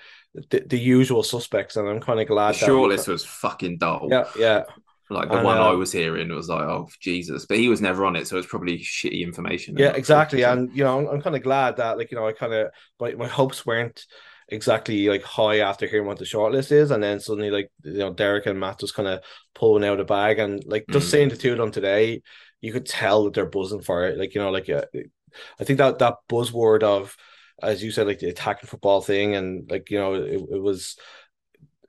[0.50, 4.08] the, the usual suspects and I'm kind of the glad that shortlist was fucking dull.
[4.10, 4.62] Yeah yeah.
[5.10, 7.44] Like the And, one uh, i was hearing was like oh jesus.
[7.46, 10.42] But he was never on it so it's probably shitty information yeah exactly.
[10.42, 12.68] and you know I'm, I'm kind of glad that like you know I kind of
[12.98, 14.04] my, my hopes weren't
[14.48, 18.12] exactly like high after hearing what the shortlist is and then suddenly like you know
[18.14, 19.20] Derek and Matt just kind of
[19.54, 21.10] pulling out a bag and like just Mm.
[21.10, 22.22] seeing the two of them today
[22.62, 24.18] you could tell that they're buzzing for it.
[24.18, 24.86] Like you know like uh,
[25.60, 27.16] I think that that buzzword of
[27.62, 30.96] as you said like the attacking football thing and like you know it, it was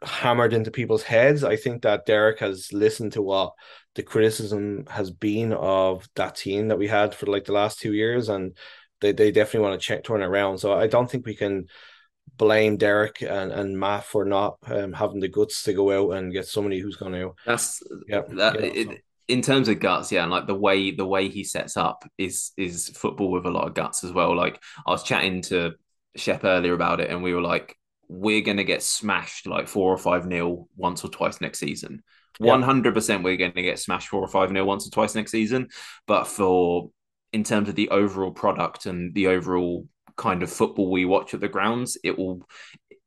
[0.02, 1.44] hammered into people's heads.
[1.44, 3.54] I think that Derek has listened to what
[3.96, 7.94] the criticism has been of that team that we had for like the last two
[7.94, 8.56] years and
[9.02, 10.58] they, they definitely want to check turn it around.
[10.60, 11.68] So I don't think we can
[12.38, 16.34] blame Derek and, and Matt for not um, having the guts to go out and
[16.34, 20.32] get somebody who's going to that's yeah that it, in terms of guts, yeah, and
[20.32, 23.74] like the way the way he sets up is is football with a lot of
[23.74, 24.36] guts as well.
[24.36, 25.74] Like I was chatting to
[26.16, 27.76] Shep earlier about it, and we were like,
[28.08, 32.04] we're gonna get smashed like four or five nil once or twice next season.
[32.38, 35.32] One hundred percent, we're gonna get smashed four or five nil once or twice next
[35.32, 35.70] season.
[36.08, 36.92] But for
[37.34, 41.42] in terms of the overall product and the overall kind of football we watch at
[41.42, 42.48] the grounds, it will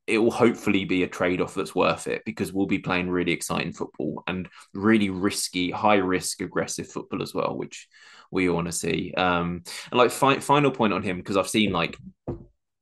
[0.08, 3.32] it will hopefully be a trade off that's worth it because we'll be playing really
[3.32, 7.86] exciting football and really risky, high risk, aggressive football as well, which
[8.30, 9.12] we all want to see.
[9.14, 11.98] Um, and like fi- final point on him because I've seen like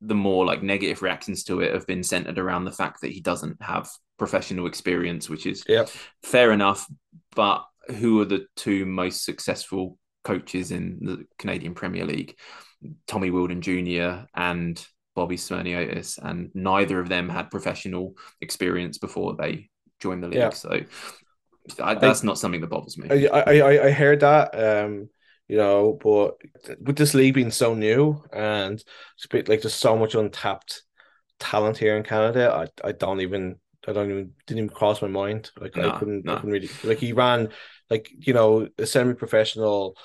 [0.00, 3.20] the more like negative reactions to it have been centered around the fact that he
[3.20, 5.86] doesn't have professional experience, which is yeah
[6.22, 6.86] fair enough.
[7.34, 12.36] But who are the two most successful coaches in the Canadian Premier League?
[13.08, 14.26] Tommy Wheeldon Jr.
[14.34, 14.86] and
[15.16, 20.38] Bobby Smyrniotis, and neither of them had professional experience before they joined the league.
[20.38, 20.50] Yeah.
[20.52, 20.85] So
[21.83, 23.11] I, that's not something that bothers me.
[23.11, 25.09] I, I I I heard that um
[25.48, 26.37] you know but
[26.81, 28.74] with this league being so new and
[29.16, 30.83] it's a bit like there's so much untapped
[31.38, 32.52] talent here in Canada
[32.85, 35.90] I I don't even I don't even didn't even cross my mind like No, I
[35.90, 37.50] couldn't I couldn't really like he ran
[37.90, 39.96] like you know a semi-professional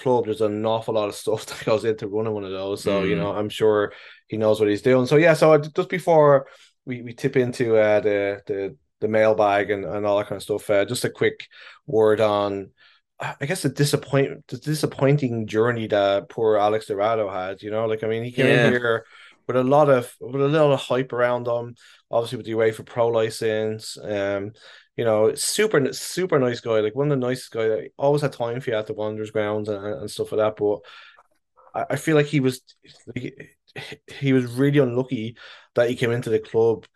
[0.00, 3.02] club there's an awful lot of stuff that goes into running one of those so
[3.02, 3.18] you Mm.
[3.18, 3.92] know I'm sure
[4.28, 6.46] he knows what he's doing so yeah so just before
[6.86, 10.42] we, we tip into uh, the the the mailbag and, and all that kind of
[10.42, 11.46] stuff uh, just a quick
[11.86, 12.70] word on
[13.22, 18.02] I guess the disappoint the disappointing journey that poor Alex Dorado had, you know, like
[18.02, 18.66] I mean he came Yeah.
[18.66, 19.04] in here
[19.46, 21.74] with a lot of with a little hype around him,
[22.10, 23.98] obviously with the UEFA Pro license.
[24.02, 24.52] Um,
[24.96, 27.68] you know, super super nice guy, like one of the nicest guys.
[27.70, 30.56] that always had time for you at the Wanderers grounds and, and stuff like that.
[30.56, 30.80] But
[31.74, 32.62] I, I feel like he was
[33.06, 33.56] like,
[34.08, 35.36] he was really unlucky
[35.74, 36.86] that he came into the club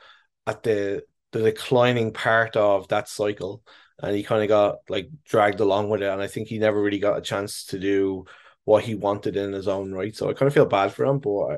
[0.47, 3.63] at the the declining part of that cycle
[4.01, 6.81] and he kind of got like dragged along with it and I think he never
[6.81, 8.25] really got a chance to do
[8.65, 11.19] what he wanted in his own right so I kind of feel bad for him
[11.19, 11.57] but I,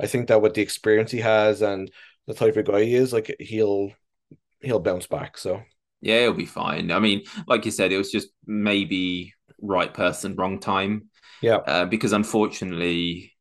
[0.00, 1.90] I think that with the experience he has and
[2.26, 3.90] the type of guy he is like he'll
[4.60, 5.62] he'll bounce back so
[6.06, 6.90] Yeah, it'll be fine.
[6.92, 11.10] I mean, like you said, it was just maybe right person, wrong time.
[11.42, 11.56] Yeah.
[11.56, 13.32] Uh, because unfortunately,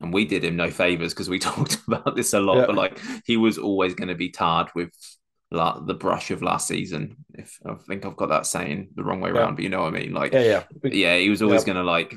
[0.00, 2.66] and we did him no favors because we talked about this a lot, Yeah.
[2.66, 4.90] but like he was always going to be tarred with
[5.50, 7.16] la- the brush of last season.
[7.34, 9.40] If I think I've got that saying the wrong way Yeah.
[9.40, 10.12] around, but you know what I mean?
[10.14, 11.74] Like, yeah yeah yeah, he was always Yeah.
[11.74, 12.14] going to like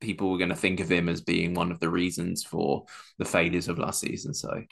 [0.00, 2.84] people were going to think of him as being one of the reasons for
[3.18, 4.34] the failures of last season.
[4.34, 4.62] So,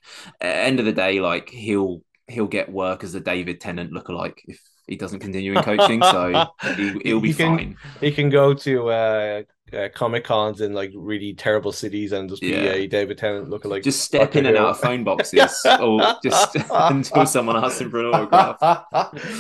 [0.40, 4.61] end of the day, like he'll he'll get work as a David Tennant lookalike if
[4.87, 6.02] he doesn't continue in coaching.
[6.02, 7.76] so he, he'll be He can- fine.
[8.00, 12.42] he can go to uh, uh comic cons in like really terrible cities and just
[12.42, 12.72] be Yeah.
[12.72, 13.82] a David Tennant lookalike.
[13.85, 18.01] Just step in and out of phone boxes, or just until someone asks him for
[18.01, 18.84] an autograph.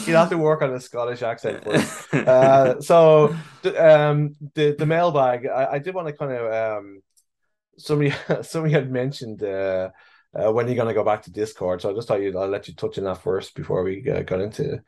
[0.06, 1.66] You'd have to work on a Scottish accent
[2.14, 3.34] uh, so
[3.78, 5.46] um, the the mailbag.
[5.46, 7.02] I, I did want to kind of um,
[7.78, 9.90] somebody somebody had mentioned uh,
[10.34, 11.82] uh, when you're going to go back to Discord.
[11.82, 14.22] So I just thought you'd I'll let you touch on that first before we uh,
[14.22, 14.82] got into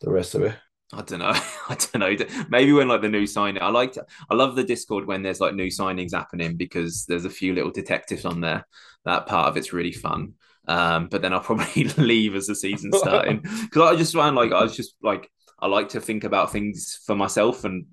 [0.00, 0.56] the rest of it.
[0.92, 1.32] I don't know.
[1.68, 2.44] I don't know.
[2.48, 3.94] Maybe when like the new signing, I like.
[4.30, 7.70] I love the Discord when there's like new signings happening because there's a few little
[7.70, 8.66] detectives on there.
[9.04, 10.34] That part of it's really fun.
[10.66, 14.52] Um, but then I'll probably leave as the season's starting because I just find like
[14.52, 17.86] I was just like I like to think about things for myself and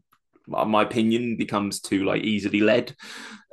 [0.48, 2.96] my opinion becomes too like easily led.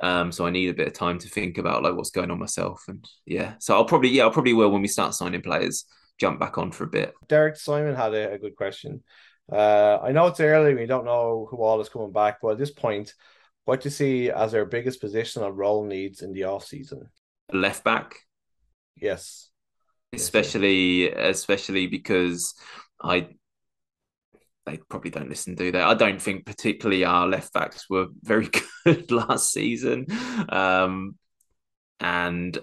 [0.01, 2.39] Um, so I need a bit of time to think about like what's going on
[2.39, 3.55] myself and yeah.
[3.59, 5.85] So I'll probably yeah I'll probably will when we start signing players
[6.19, 7.13] jump back on for a bit.
[7.27, 9.03] Derek Simon had a, a good question.
[9.51, 12.57] Uh, I know it's early, we don't know who all is coming back, but at
[12.57, 13.13] this point,
[13.65, 17.09] what do you see as our biggest position positional role needs in the off season?
[17.51, 18.15] Left back,
[18.95, 19.49] Yes.
[20.13, 22.53] especially especially because
[23.01, 23.29] I
[24.65, 25.81] they probably don't listen, do they?
[25.81, 28.49] I don't think particularly our left backs were very
[28.85, 30.07] good last season.
[30.49, 31.15] Um,
[31.99, 32.57] and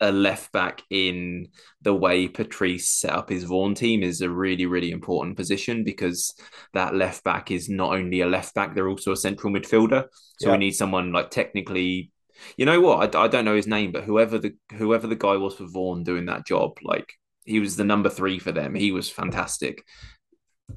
[0.00, 1.46] a left back in
[1.80, 6.34] the way Patrice set up his Vaughan team is a really, really important position because
[6.74, 10.06] that left back is not only a left back, they're also a central midfielder.
[10.40, 10.52] So Yeah.
[10.52, 12.10] we need someone like technically.
[12.56, 13.14] You know what?
[13.14, 16.02] I, I don't know his name, but whoever the whoever the guy was for Vaughan
[16.02, 17.12] doing that job, like
[17.44, 18.74] he was the number three for them.
[18.74, 19.84] He was fantastic.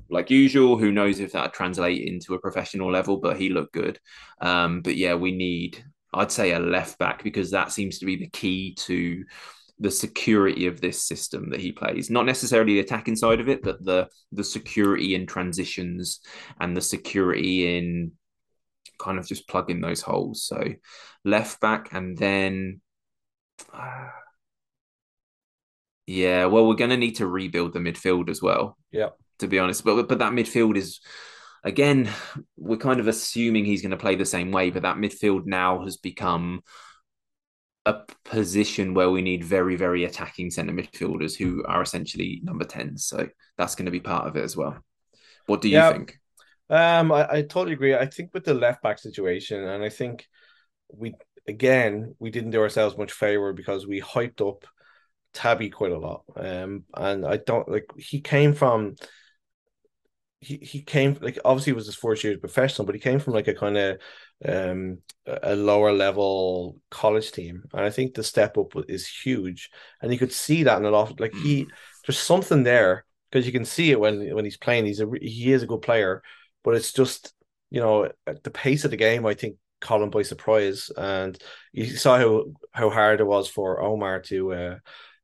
[0.09, 3.99] Like usual, who knows if that translate into a professional level, but he looked good.
[4.41, 5.83] Um, but yeah, we need
[6.13, 9.25] I'd say a left back because that seems to be the key to
[9.79, 12.09] the security of this system that he plays.
[12.09, 16.21] Not necessarily the attacking side of it, but the the security in transitions
[16.59, 18.13] and the security in
[18.97, 20.43] kind of just plugging those holes.
[20.43, 20.63] So
[21.25, 22.81] left back and then
[23.73, 24.07] uh,
[26.07, 28.77] yeah, well, we're going to need to rebuild the midfield as well.
[28.91, 29.09] Yeah.
[29.39, 30.99] To be honest, but but that midfield is
[31.63, 32.09] again,
[32.57, 35.83] we're kind of assuming he's going to play the same way, but that midfield now
[35.83, 36.61] has become
[37.85, 43.07] a position where we need very, very attacking centre midfielders who are essentially number 10s.
[43.07, 43.27] So
[43.57, 44.77] that's going to be part of it as well.
[45.47, 45.83] What do you Yeah.
[45.83, 46.19] think?
[46.69, 47.95] Um, I, I totally agree.
[47.95, 50.27] I think with the left back situation, and I think
[50.89, 51.15] we
[51.47, 54.65] again we didn't do ourselves much favor because we hyped up
[55.33, 56.23] Tabby quite a lot.
[56.35, 58.95] Um, and I don't like he came from
[60.45, 63.19] he he came like obviously it was his first year as professional, but he came
[63.19, 63.99] from like a kind of
[64.45, 69.69] um a lower level college team, and I think the step up is huge,
[70.01, 71.19] and you could see that in a lot.
[71.19, 71.67] Like he,
[72.05, 74.85] there's something there because you can see it when when he's playing.
[74.85, 76.21] He's a he is a good player,
[76.63, 77.33] but it's just
[77.71, 79.25] you know at the pace of the game.
[79.25, 81.37] I think caught him by surprise, and
[81.73, 84.77] you saw how how hard it was for Omar to uh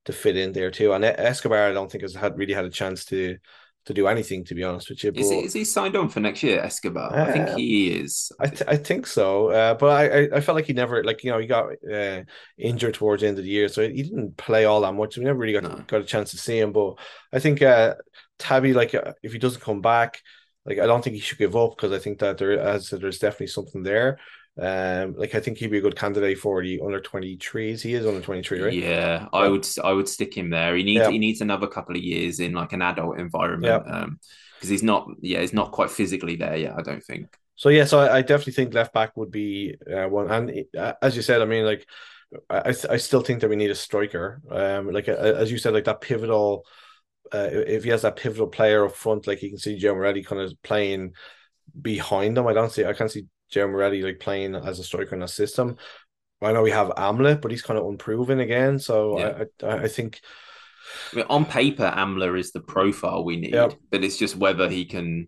[0.05, 0.93] to fit in there too.
[0.93, 3.37] And Escobar, I don't think has had really had a chance to
[3.85, 5.11] to do anything to be honest with you.
[5.15, 7.11] Is, he, is he signed on for next year, Escobar?
[7.13, 8.31] I think Uh, he is.
[8.39, 11.31] I, th- I think so, uh, but I, I felt like he never like you
[11.31, 12.21] know he got uh,
[12.57, 15.17] injured towards the end of the year, so he didn't play all that much.
[15.17, 15.83] We never really got No.
[15.87, 16.71] got a chance to see him.
[16.71, 16.95] But
[17.33, 17.95] I think uh,
[18.39, 20.21] Tabby, like uh, if he doesn't come back,
[20.65, 22.85] like I don't think he should give up because I think that there as I
[22.85, 24.19] said, there's definitely something there.
[24.57, 27.81] Um, like I think he'd be a good candidate for the under twenty threes.
[27.81, 28.73] He is under twenty three, right?
[28.73, 30.75] Yeah, I would I would stick him there.
[30.75, 31.09] He needs Yeah.
[31.09, 33.83] he needs another couple of years in like an adult environment.
[33.87, 34.19] Um
[34.57, 37.27] because he's not yeah, he's not quite physically there yet, I don't think.
[37.55, 40.29] So yeah, so I, I definitely think left back would be uh, one.
[40.31, 41.87] And uh, as you said, I mean, like
[42.49, 44.41] I I still think that we need a striker.
[44.49, 46.65] Um, like uh, as you said, like that pivotal.
[47.33, 50.23] Uh, if he has that pivotal player up front, like you can see Joe Morelli
[50.23, 51.13] kind of playing
[51.79, 52.47] behind him.
[52.47, 52.83] I don't see.
[52.85, 55.77] I can't see Joe Morelli like playing as a striker in a system.
[56.41, 58.79] I know we have Amlet, but he's kind of unproven again.
[58.79, 59.43] So Yeah.
[59.63, 60.21] I, I I think
[61.13, 64.85] I mean, on paper, Amler is the profile we need, but it's just whether he
[64.85, 65.27] can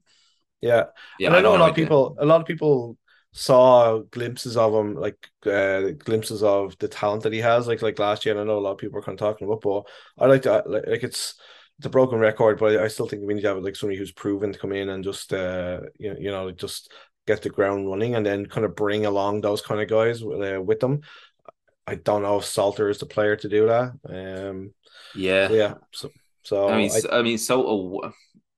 [0.63, 0.86] yeah.
[1.19, 2.15] yeah, and I know a lot of people.
[2.19, 2.97] A lot of people
[3.34, 7.99] saw glimpses of him, like uh, glimpses of the talent that he has, like like
[7.99, 8.34] last year.
[8.34, 9.84] And I know a lot of people are kind of talking about, but
[10.17, 10.69] I like that.
[10.69, 11.36] Like, like it's
[11.80, 14.11] it's a broken record, but I still think we need to have like somebody who's
[14.11, 16.91] proven to come in and just uh you know, you know just
[17.28, 20.61] get the ground running and then kind of bring along those kind of guys uh,
[20.63, 21.01] with them.
[21.88, 23.93] I don't know if Salter is the player to do that.
[24.49, 24.74] Um,
[25.13, 25.55] Yeah.
[25.55, 25.76] yeah.
[25.91, 26.11] So
[26.43, 28.11] so I mean, I mean, Salter,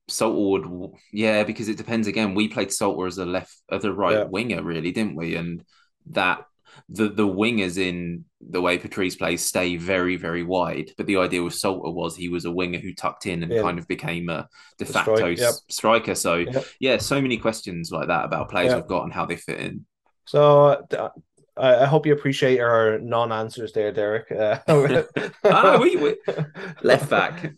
[0.08, 2.08] Salter would, yeah, because it depends.
[2.08, 4.26] Again, we played Salter as a left, as a right Yeah.
[4.26, 5.36] winger, really, didn't we?
[5.36, 5.64] And
[6.08, 6.46] that
[6.90, 10.92] the the wingers in the way Patrice plays stay very, very wide.
[10.98, 13.62] But the idea with Salter was he was a winger who tucked in and Yeah.
[13.62, 14.48] kind of became a
[14.78, 15.54] de facto strike, yep.
[15.70, 16.16] striker.
[16.16, 16.66] So Yep.
[16.80, 18.78] yeah, so many questions like that about players Yeah.
[18.78, 19.86] we've got and how they fit in.
[20.26, 21.10] So uh,
[21.58, 24.32] I, hope you appreciate our non-answers there, Derek.
[24.32, 24.60] Uh,
[25.46, 26.18] Ah, we- we-
[26.84, 27.54] Left back.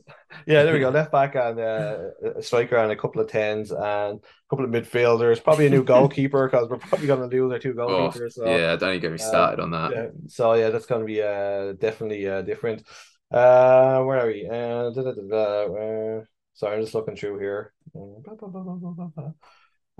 [0.45, 0.89] Yeah, there we go.
[0.89, 1.97] Left back and uh,
[2.35, 5.43] a striker and a couple of tens and a couple of midfielders.
[5.43, 8.33] Probably a new goalkeeper because we're probably going to lose our two goalkeepers.
[8.33, 9.91] so, yeah, don't even get me started on that.
[9.91, 10.07] yeah.
[10.27, 12.83] So yeah, that's going to be uh, definitely uh, different.
[13.31, 14.47] Uh, where are we?
[14.47, 16.23] Uh, da, da, da, uh,
[16.53, 17.73] sorry, I'm just looking through here.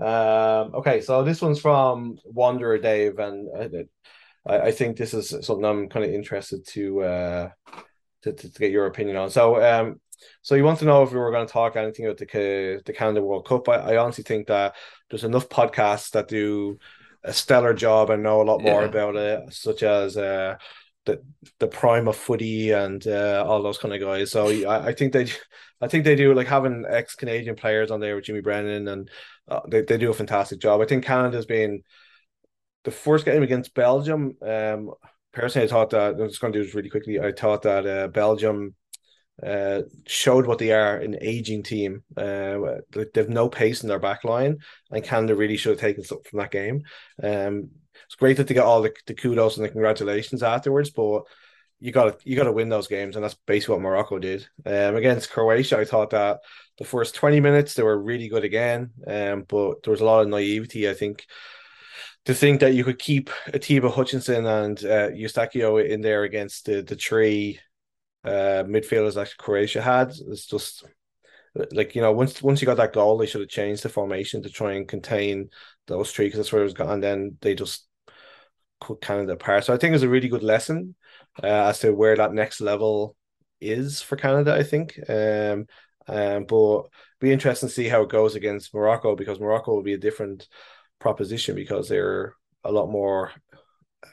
[0.00, 3.68] Um, okay, so this one's from Wanderer Dave, and uh,
[4.46, 7.50] I, I think this is something I'm kind of interested to uh
[8.22, 9.30] to, to, to get your opinion on.
[9.30, 10.00] So um
[10.42, 12.92] so you want to know if we were going to talk anything about the the
[12.92, 13.68] Canada World Cup.
[13.68, 14.74] I, I honestly think that
[15.10, 16.78] there's enough podcasts that do
[17.24, 18.88] a stellar job and know a lot more Yeah.
[18.88, 20.56] about it, such as uh
[21.06, 21.22] the
[21.58, 24.30] the prime of footy and uh, all those kind of guys.
[24.30, 25.26] So I, I think they,
[25.80, 29.10] I think they do like having ex Canadian players on there with Jimmy Brennan, and
[29.48, 30.80] uh, they they do a fantastic job.
[30.80, 31.82] I think Canada's been
[32.84, 34.36] the first game against Belgium.
[34.42, 34.90] Um,
[35.32, 37.20] personally, I thought that I'm just going to do this really quickly.
[37.20, 38.74] I thought that uh, Belgium
[39.44, 42.02] uh, showed what they are an aging team.
[42.16, 42.78] Uh,
[43.14, 44.58] they've no pace in their back line,
[44.90, 46.82] and Canada really should have taken something from that game.
[47.22, 47.70] Um,
[48.04, 51.22] it's great that they got all the, the kudos and the congratulations afterwards, but
[51.80, 54.46] you got to you got to win those games, and that's basically what Morocco did.
[54.66, 56.40] Um, against Croatia, I thought that
[56.78, 60.22] the first twenty minutes they were really good again, um, but there was a lot
[60.22, 60.88] of naivety.
[60.88, 61.26] I think
[62.24, 66.82] to think that you could keep Atiba Hutchinson and uh, Eustáquio in there against the
[66.82, 67.60] the three
[68.28, 70.84] uh, midfielders that Croatia had It's just
[71.72, 74.42] like you know once once you got that goal, they should have changed the formation
[74.42, 75.50] to try and contain
[75.86, 77.00] those three because that's where it was gone.
[77.00, 77.86] Then they just
[78.80, 79.64] cut Canada apart.
[79.64, 80.94] So I think it's a really good lesson
[81.42, 83.16] uh, as to where that next level
[83.60, 84.54] is for Canada.
[84.54, 85.66] I think, um,
[86.06, 86.82] um, but
[87.20, 90.46] be interesting to see how it goes against Morocco because Morocco will be a different
[90.98, 93.32] proposition because they're a lot more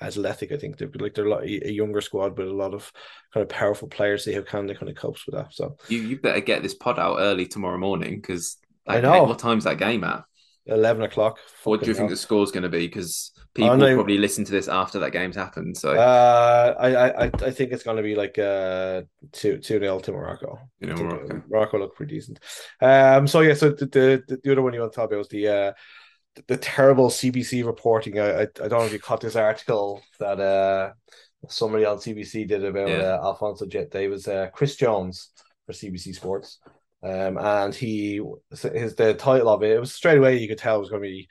[0.01, 0.51] athletic.
[0.51, 2.91] I think they're like they're a younger squad with a lot of
[3.33, 4.25] kind of powerful players.
[4.25, 5.53] See how Canada kind of copes with that.
[5.53, 8.57] So you you better get this pod out early tomorrow morning because
[8.87, 10.23] I know what time's that game at.
[10.67, 11.39] Eleven o'clock.
[11.63, 12.87] What do you think the score's going to be?
[12.87, 15.77] Because people probably listen to this after that game's happened.
[15.77, 19.99] So uh, I I I think it's going to be like uh two two nil
[19.99, 20.59] to Morocco.
[20.79, 21.43] You know, Morocco.
[21.49, 22.39] Morocco look pretty decent.
[22.81, 23.27] Um.
[23.27, 23.53] So yeah.
[23.53, 25.73] So the the, the other one you want to talk about was the uh
[26.47, 28.19] the terrible CBC reporting.
[28.19, 30.91] I, I, I don't know if you caught this article that uh
[31.49, 32.95] somebody on CBC did about yeah.
[32.95, 35.29] uh, Alphonso Jet Davies, uh, Chris Jones
[35.65, 36.59] for CBC Sports.
[37.03, 38.19] Um, and he
[38.49, 41.03] his the title of it, it was straight away you could tell it was going
[41.03, 41.29] to be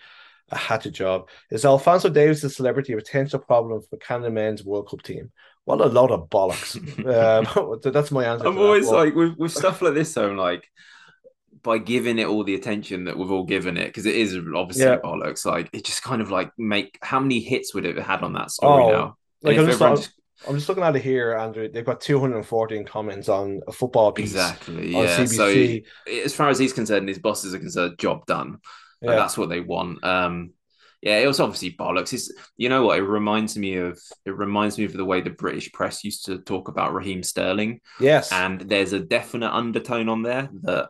[0.50, 1.28] a hatchet job.
[1.50, 5.32] Is Alphonso Davies a celebrity a potential problem for Canada men's World Cup team?
[5.64, 6.76] What a load of bollocks.
[7.06, 8.46] um, that's my answer.
[8.46, 10.68] I'm always like with, with stuff like this, I'm like
[11.64, 14.84] by giving it all the attention that we've all given it, because it is obviously
[14.84, 14.98] yeah.
[14.98, 15.44] bollocks.
[15.44, 18.34] Like it just kind of like make how many hits would it have had on
[18.34, 19.16] that story oh, now?
[19.42, 20.12] Like I'm just, just,
[20.46, 21.68] I'm just, looking at it here, Andrew.
[21.68, 24.32] They've got 214 comments on a football piece.
[24.32, 24.92] Exactly.
[24.92, 25.18] yeah.
[25.18, 25.84] CBC.
[26.06, 28.58] So as far as he's concerned, his bosses are concerned, job done.
[29.00, 29.16] Yeah.
[29.16, 30.02] that's what they want.
[30.04, 30.52] Um,
[31.02, 32.14] yeah, it was obviously bollocks.
[32.14, 32.98] It's you know what?
[32.98, 36.38] It reminds me of it reminds me of the way the British press used to
[36.38, 37.80] talk about Raheem Sterling.
[38.00, 40.88] Yes, and there's a definite undertone on there that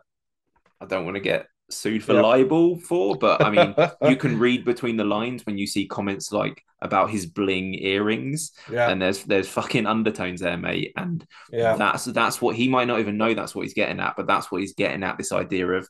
[0.85, 3.75] I don't want to get sued for libel for, but I mean,
[4.09, 8.51] you can read between the lines when you see comments like about his bling earrings,
[8.71, 8.89] yeah.
[8.89, 11.75] and there's there's fucking undertones there, mate, and yeah.
[11.75, 14.51] that's that's what he might not even know that's what he's getting at, but that's
[14.51, 15.17] what he's getting at.
[15.17, 15.87] This idea of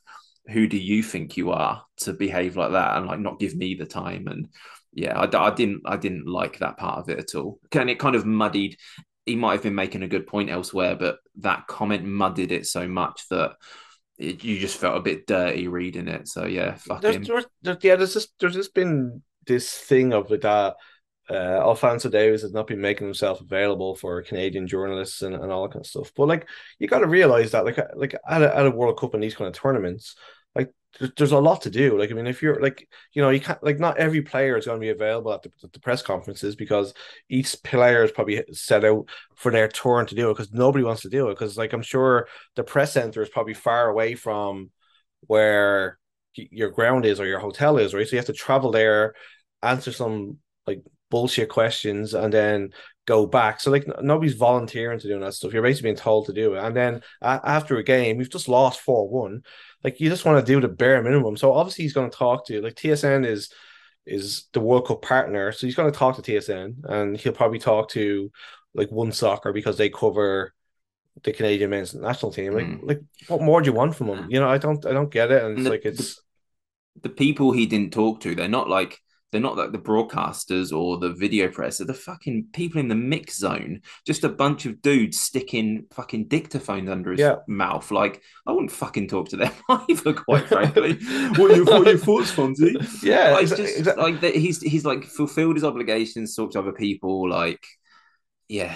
[0.48, 3.74] who do you think you are to behave like that and like not give me
[3.74, 4.48] the time and
[4.96, 7.60] yeah, I, I didn't I didn't like that part of it at all.
[7.72, 8.78] And it kind of muddied.
[9.26, 12.88] He might have been making a good point elsewhere, but that comment muddied it so
[12.88, 13.52] much that
[14.18, 16.28] it, you just felt a bit dirty reading it.
[16.28, 20.28] So yeah, fuck there's, there's, there's, yeah, there's just there's just been this thing of
[20.28, 20.76] that.
[21.28, 25.64] Uh, Alphonso Davies has not been making himself available for Canadian journalists and, and all
[25.64, 26.12] that kind of stuff.
[26.16, 26.48] But like,
[26.78, 29.34] you got to realize that like like at a, at a World Cup and these
[29.34, 30.14] kind of tournaments,
[30.54, 30.72] like
[31.16, 31.98] there's a lot to do.
[31.98, 34.66] Like, I mean, if you're like, you know, you can't like not every player is
[34.66, 36.94] going to be available at the, the press conferences because
[37.28, 41.02] each player is probably set out for their turn to do it because nobody wants
[41.02, 41.34] to do it.
[41.34, 44.70] Because, like, I'm sure the press center is probably far away from
[45.26, 45.98] where
[46.34, 48.06] your ground is or your hotel is, right?
[48.06, 49.14] So you have to travel there,
[49.62, 52.70] answer some like bullshit questions, and then
[53.06, 53.60] go back.
[53.60, 55.52] So like nobody's volunteering to do that stuff.
[55.52, 58.48] You're basically being told to do it, and then uh, after a game, you've just
[58.48, 59.42] lost four one
[59.86, 61.36] like you just want to do the bare minimum.
[61.36, 62.60] So obviously he's going to talk to you.
[62.60, 63.52] like TSN is
[64.04, 67.60] is the World Cup partner, so he's going to talk to TSN and he'll probably
[67.60, 68.30] talk to
[68.74, 70.52] like One Soccer because they cover
[71.22, 72.52] the Canadian men's national team.
[72.52, 72.80] Like, mm.
[72.82, 74.26] like what more do you want from him?
[74.28, 76.20] You know, I don't, I don't get it, and, and it's the, like it's
[77.02, 78.34] the people he didn't talk to.
[78.34, 79.00] They're not like
[79.36, 81.76] they're not like the broadcasters or the video press.
[81.76, 83.82] They're the fucking people in the mix zone.
[84.06, 87.36] Just a bunch of dudes sticking fucking dictaphones under his yeah.
[87.46, 87.90] mouth.
[87.90, 90.14] Like I wouldn't fucking talk to them either.
[90.14, 90.94] Quite frankly,
[91.36, 92.76] what are your, what are your thoughts, Fonzie?
[93.02, 94.12] Yeah, like, exactly, just, exactly.
[94.12, 97.28] like he's he's like fulfilled his obligations, talked to other people.
[97.28, 97.62] Like,
[98.48, 98.74] yeah,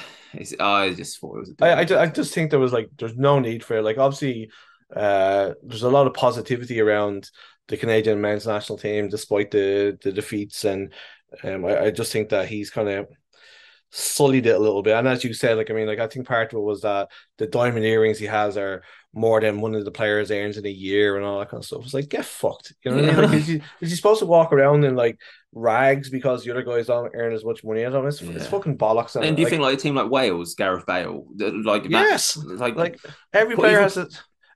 [0.61, 1.55] I just thought it was.
[1.63, 3.83] I, I, I just think there was like there's no need for it.
[3.83, 4.51] Like obviously,
[4.95, 7.31] uh, there's a lot of positivity around
[7.71, 10.64] the Canadian men's national team, despite the the defeats.
[10.64, 10.93] And
[11.45, 13.09] um, I, I just think that he's kind of
[13.93, 14.95] sullied it a little bit.
[14.97, 17.09] And as you said, like I mean, like I think part of it was that
[17.39, 20.71] the diamond earrings he has are more than one of the players earns in a
[20.71, 21.83] year and all that kind of stuff.
[21.85, 22.73] It's like get fucked.
[22.85, 23.31] You know what I mean?
[23.31, 25.18] Like, is, he, is he supposed to walk around in like
[25.53, 28.07] rags because the other guys don't earn as much money as him?
[28.07, 28.33] It's, Yeah.
[28.33, 29.16] it's fucking bollocks.
[29.16, 31.25] And do you like, think like a team like Wales, Gareth Bale,
[31.64, 33.01] like yes, like like
[33.33, 34.09] every player even- has a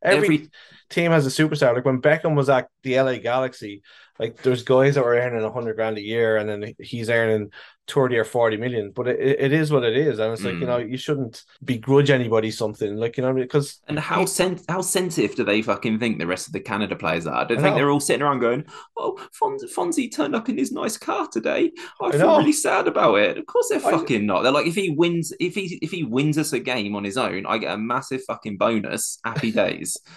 [0.04, 0.50] every, every
[0.90, 1.74] team has a superstar.
[1.74, 3.82] Like when Beckham was at the LA Galaxy,
[4.18, 7.50] like there's guys that were earning a hundred grand a year, and then he's earning
[7.88, 8.92] thirty or forty million.
[8.94, 10.66] But it, it is what it is, and it's like you Mm.
[10.66, 12.96] know you shouldn't begrudge anybody something.
[12.96, 16.46] Like you know because And how sen- how sensitive do they fucking think the rest
[16.46, 17.44] of the Canada players are?
[17.44, 18.64] Do I they think they're all sitting around going,
[18.96, 21.72] "Oh, Fonz- Fonzie turned up in his nice car today.
[22.00, 22.38] I, I feel know.
[22.38, 24.42] really sad about it." Of course, they're I- fucking not.
[24.42, 27.16] They're like, if he wins, if he if he wins us a game on his
[27.16, 29.18] own, I get a massive fucking bonus.
[29.24, 29.98] Happy days.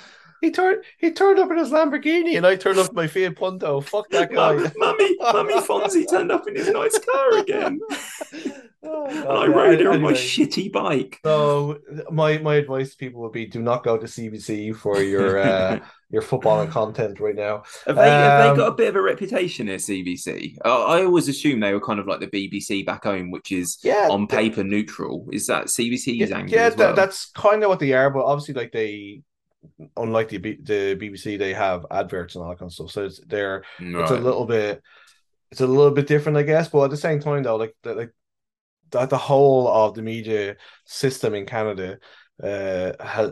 [0.41, 3.35] he turned he turned up in his Lamborghini, and I turned up in my Fiat
[3.35, 3.81] Punto.
[3.81, 4.55] Fuck that guy.
[4.55, 7.79] Mum- mummy, mummy, Fonzie turned up in his nice car again,
[8.83, 11.19] Oh, and I yeah, rode it on my shitty bike.
[11.25, 11.79] So
[12.11, 15.79] my my advice to people would be: do not go to CBC for your uh,
[16.09, 17.63] your footballing content right now.
[17.85, 20.57] Have they, have they Um, got a bit of a reputation at CBC?
[20.63, 23.77] Uh, I always assume they were kind of like the BBC back home, which is
[23.83, 25.27] Yeah, on th- paper neutral.
[25.31, 26.87] Is that CBC's yeah, angle yeah as well?
[26.89, 29.21] that, that's kind of what they are, but obviously, like they,
[29.95, 32.91] unlike the B, the BBC, they have adverts and all that kind of stuff.
[32.91, 33.63] So it's they're
[33.93, 34.81] it's a little bit
[35.51, 36.69] it's a little bit different, I guess.
[36.69, 38.13] But at the same time, though, like the, like
[38.91, 41.99] the, the whole of the media system in Canada
[42.43, 43.31] uh has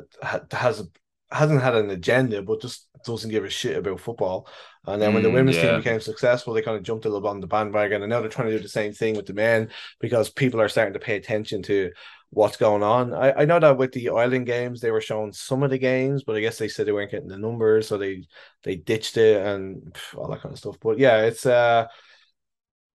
[0.52, 0.88] has
[1.36, 4.48] hasn't had an agenda, but just doesn't give a shit about football.
[4.88, 5.58] And then when the Mm, women's yeah.
[5.58, 8.20] team became successful, they kind of jumped a little bit on the bandwagon, and now
[8.22, 9.70] they're trying to do the same thing with the men
[10.00, 11.92] because people are starting to pay attention to
[12.30, 13.14] what's going on.
[13.14, 16.24] I, I know that with the Island games, they were showing some of the games,
[16.24, 18.24] but I guess they said they weren't getting the numbers, so they
[18.64, 20.78] they ditched it and all that kind of stuff.
[20.82, 21.88] But yeah, it's uh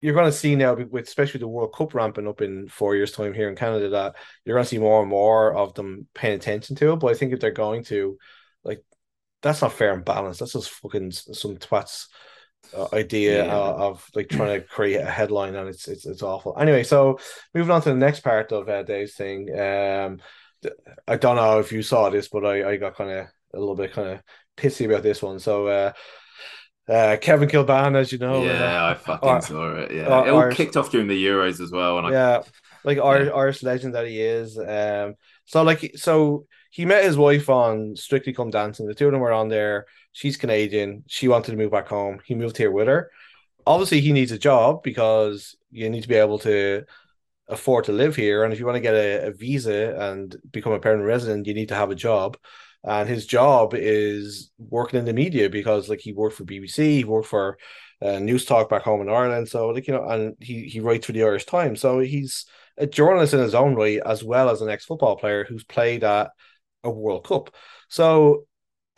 [0.01, 3.11] you're going to see now, with especially the World Cup ramping up in four years'
[3.11, 6.35] time here in Canada, that you're going to see more and more of them paying
[6.35, 6.95] attention to it.
[6.97, 8.17] But I think if they're going to,
[8.63, 8.83] like,
[9.41, 10.39] that's not fair and balanced.
[10.39, 12.07] That's just fucking some twats
[12.75, 13.55] uh, idea Yeah.
[13.55, 16.55] uh, of like trying to create a headline, and it's it's it's awful.
[16.59, 17.19] Anyway, so
[17.53, 19.49] moving on to the next part of uh, Dave's thing.
[19.57, 20.19] Um,
[20.61, 20.75] th-
[21.07, 23.75] I don't know if you saw this, but I I got kind of a little
[23.75, 24.21] bit kind of
[24.57, 25.39] pissy about this one.
[25.39, 25.67] So.
[25.67, 25.93] uh
[26.89, 29.91] uh, Kevin Kilbane, as you know, uh, yeah, I fucking Ar- saw it.
[29.93, 31.97] Yeah, Ar- it all Irish- kicked off during the Euros as well.
[31.97, 32.41] And I, yeah,
[32.83, 33.33] like Irish, Yeah.
[33.33, 34.57] Irish legend that he is.
[34.57, 35.15] Um,
[35.45, 38.87] so like, so he met his wife on Strictly Come Dancing.
[38.87, 39.85] The two of them were on there.
[40.13, 41.03] She's Canadian.
[41.07, 42.19] She wanted to move back home.
[42.25, 43.11] He moved here with her.
[43.65, 46.83] Obviously, he needs a job because you need to be able to
[47.47, 48.43] afford to live here.
[48.43, 51.53] And if you want to get a, a visa and become a permanent resident, you
[51.53, 52.37] need to have a job.
[52.83, 57.03] And his job is working in the media because, like, he worked for BBC, he
[57.03, 57.57] worked for
[58.01, 59.47] uh, News Talk back home in Ireland.
[59.49, 61.79] So, like, you know, and he he writes for the Irish Times.
[61.79, 62.45] So he's
[62.77, 66.03] a journalist in his own right, as well as an ex football player who's played
[66.03, 66.31] at
[66.83, 67.53] a World Cup.
[67.89, 68.45] So,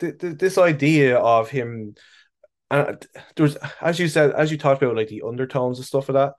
[0.00, 1.94] th- th- this idea of him,
[2.70, 3.06] and
[3.36, 6.14] there was, as you said, as you talked about, like the undertones and stuff of
[6.14, 6.32] that,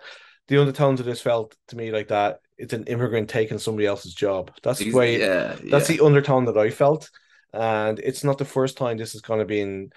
[0.47, 4.13] the undertones of this felt to me like that it's an immigrant taking somebody else's
[4.13, 4.51] job.
[4.63, 5.19] That's the way.
[5.19, 5.97] yeah, That's yeah.
[5.97, 7.09] the undertone that I felt,
[7.55, 9.91] and it's not the first time this has kind of been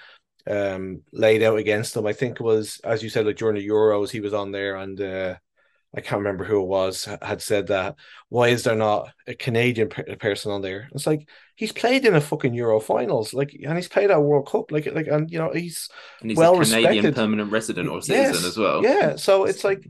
[0.48, 2.06] um, laid out against him.
[2.06, 4.76] I think it was, as you said, like during the Euros, he was on there,
[4.76, 5.36] and uh,
[5.96, 7.96] I can't remember who it was had said that.
[8.28, 10.88] Why is there not a Canadian pe- person on there?
[10.94, 14.48] It's like he's played in a fucking Euro finals, like, and he's played at World
[14.48, 15.88] Cup, like, like, and you know, he's
[16.20, 17.14] and he's well a Canadian respected.
[17.14, 18.82] permanent resident or citizen Yes, as well.
[18.82, 19.16] yeah.
[19.16, 19.86] So it's like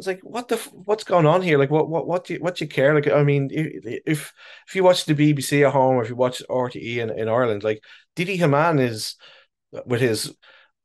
[0.00, 1.58] it's like what the what's going on here?
[1.58, 2.94] Like what what what do you, what do you care?
[2.94, 4.32] Like I mean, if
[4.68, 7.62] if you watch the BBC at home or if you watch RTE in, in Ireland,
[7.64, 7.84] like
[8.16, 9.16] Didi Hamann is
[9.86, 10.34] with his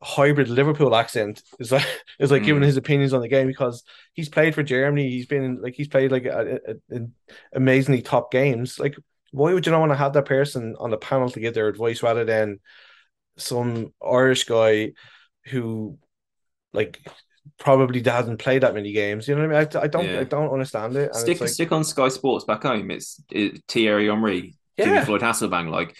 [0.03, 1.85] hybrid Liverpool accent is like
[2.19, 2.65] is like giving Mm.
[2.65, 5.09] his opinions on the game because he's played for Germany.
[5.09, 7.07] He's been like he's played like a, a, a-
[7.53, 8.79] amazingly top games.
[8.79, 8.95] Like
[9.31, 11.67] why would you not want to have that person on the panel to give their
[11.67, 12.59] advice rather than
[13.37, 14.93] some Irish guy
[15.47, 15.97] who
[16.73, 17.01] like
[17.57, 19.27] probably hasn't played that many games.
[19.27, 19.69] You know what I mean?
[19.75, 20.19] I, I don't Yeah.
[20.21, 21.11] I don't understand it.
[21.11, 22.91] And Stick like, stick on Sky Sports back home.
[22.91, 25.05] It's it, Thierry Henry, Jimmy yeah.
[25.05, 25.69] Floyd Hasselbaink.
[25.69, 25.95] Like,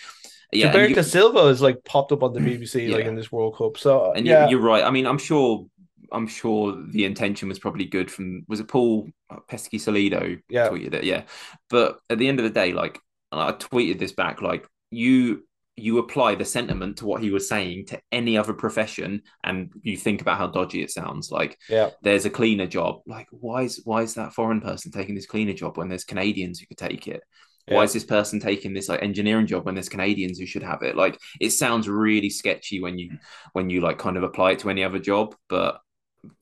[0.52, 3.10] yeah, Gilberto you- Silva has like popped up on the BBC like Yeah.
[3.10, 3.78] in this World Cup.
[3.78, 4.84] So uh, And yeah, you, you're right.
[4.84, 5.66] I mean, I'm sure.
[6.12, 8.12] I'm sure the intention was probably good.
[8.12, 10.70] From was it Paul uh, Pesky Salido Yeah.
[10.70, 11.04] tweeted it?
[11.04, 11.24] Yeah.
[11.70, 13.00] But at the end of the day, like
[13.32, 15.46] I tweeted this back, like you
[15.78, 19.98] you apply the sentiment to what he was saying to any other profession, and you
[19.98, 21.32] think about how dodgy it sounds.
[21.32, 23.02] Like yeah, there's a cleaner job.
[23.06, 26.60] Like why is why is that foreign person taking this cleaner job when there's Canadians
[26.60, 27.24] who could take it?
[27.68, 30.84] Why is this person taking this like engineering job when there's Canadians who should have
[30.84, 30.96] it?
[30.96, 33.18] Like it sounds really sketchy when you
[33.54, 35.80] when you like kind of apply it to any other job, but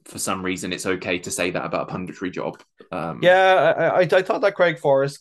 [0.05, 2.61] for some reason it's okay to say that about a punditry job.
[2.91, 3.73] Um, yeah.
[3.77, 5.19] I, I I thought that Craig Forrest.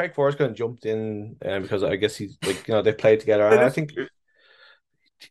[0.00, 2.92] Craig Forrest kind of jumped in um, because I guess he's like you know they
[2.92, 3.44] played together.
[3.50, 3.92] And I think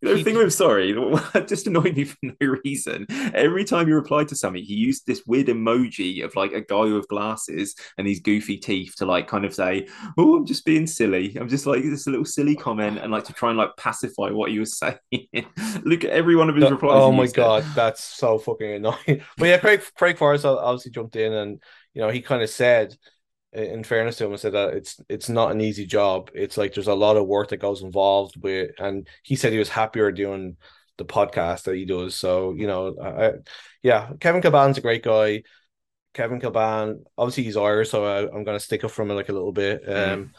[0.03, 0.93] The he- thing with sorry,
[1.47, 3.07] just annoyed me for no reason.
[3.34, 6.84] Every time he replied to something, he used this weird emoji of like a guy
[6.93, 10.86] with glasses and these goofy teeth to like kind of say, "Oh, I'm just being
[10.86, 14.30] silly." I'm just like this little silly comment and like to try and like pacify
[14.30, 14.99] what he was saying.
[15.84, 17.01] Look at every one of his No, replies.
[17.01, 17.38] oh my used it.
[17.38, 19.24] god, that's so fucking annoying.
[19.39, 21.63] But yeah, Craig Craig Forrest obviously jumped in, and
[21.95, 22.95] you know he kind of said,
[23.54, 26.30] in fairness to him, I said that it's it's not an easy job.
[26.34, 29.60] It's like there's a lot of work that goes involved with, and he said he
[29.60, 30.58] was happier doing
[30.97, 32.16] the podcast that he does.
[32.16, 33.32] So you know, I,
[33.82, 35.43] yeah, Kevin Kilbane's a great guy.
[36.14, 39.34] Kevin Kilbane, obviously he's Irish, so I, I'm gonna stick up from him like a
[39.34, 39.86] little bit.
[39.86, 40.32] Mm.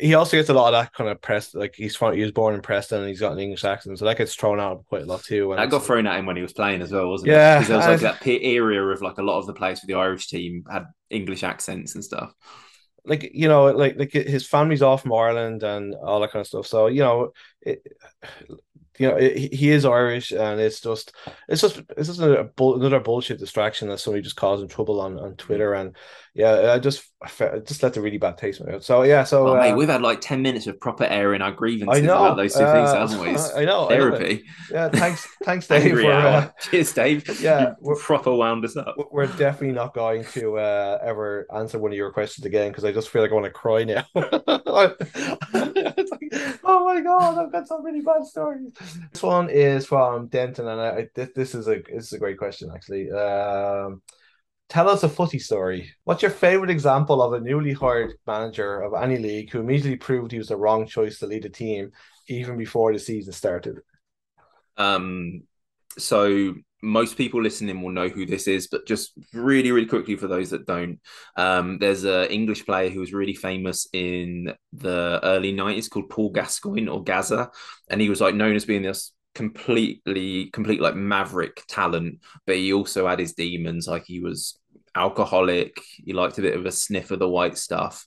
[0.00, 1.54] He also gets a lot of that kind of press.
[1.54, 4.04] Like he's from, he was born in Preston, and he's got an English accent, so
[4.04, 5.54] that gets thrown out quite a lot too.
[5.56, 7.60] That got thrown at him when he was playing as well, wasn't Yeah, it?
[7.60, 9.94] Because there was like that area of like a lot of the players for the
[9.94, 12.32] Irish team had English accents and stuff.
[13.04, 16.46] like you know like like his family's all from Ireland and all that kind of
[16.46, 17.32] stuff so you know
[17.62, 17.80] it,
[18.98, 21.12] you know he is Irish and it's just
[21.48, 25.18] it's just it's just a, bull, another bullshit distraction that somebody just causing trouble on
[25.18, 25.96] on Twitter and
[26.34, 29.24] yeah I just I just left a really bad taste in my mouth so yeah
[29.24, 32.14] so Oh, uh, mate, we've had like 10 minutes of proper airing our grievances know
[32.26, 33.30] about those two things, uh, haven't we?
[33.30, 33.88] I know I know.
[33.88, 34.44] therapy.
[34.70, 37.40] yeah thanks thanks Dave for uh, Cheers, Dave.
[37.40, 38.94] yeah, we're- proper wound us up.
[39.10, 42.92] we're definitely not going to uh, ever answer one of your questions again because I
[42.92, 44.04] just feel like I want to cry now.
[46.00, 48.72] It's like, oh my god, I've got so many bad stories.
[49.12, 52.38] This one is from Denton, and I, this, this is a this is a great
[52.38, 53.10] question actually.
[53.10, 54.02] Um,
[54.68, 55.90] tell us a footy story.
[56.04, 60.32] What's your favorite example of a newly hired manager of any league who immediately proved
[60.32, 61.92] he was the wrong choice to lead a team
[62.28, 63.80] even before the season started?
[64.76, 65.42] Um,
[65.96, 70.28] so most people listening will know who this is, but just really, really quickly for
[70.28, 71.00] those that don't,
[71.36, 76.30] um, there's an English player who was really famous in the early 90s called Paul
[76.30, 77.50] Gascoigne or Gaza,
[77.90, 82.72] and he was like known as being this completely, complete like maverick talent, but he
[82.72, 84.58] also had his demons, like he was
[84.94, 88.06] alcoholic, he liked a bit of a sniff of the white stuff,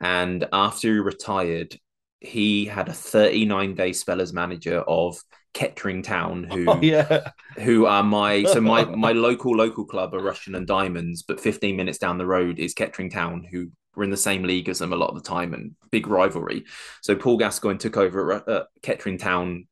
[0.00, 1.74] and after he retired,
[2.20, 5.18] he had a 39 day spell as manager of
[5.54, 10.22] Kettering Town, who Oh yeah, who are my so my my local local club are
[10.22, 14.10] Rushden and Diamonds, but 15 minutes down the road is Kettering Town, who were in
[14.10, 16.64] the same league as them a lot of the time and big rivalry.
[17.02, 19.66] So Paul Gascoigne took over at uh, Kettering Town.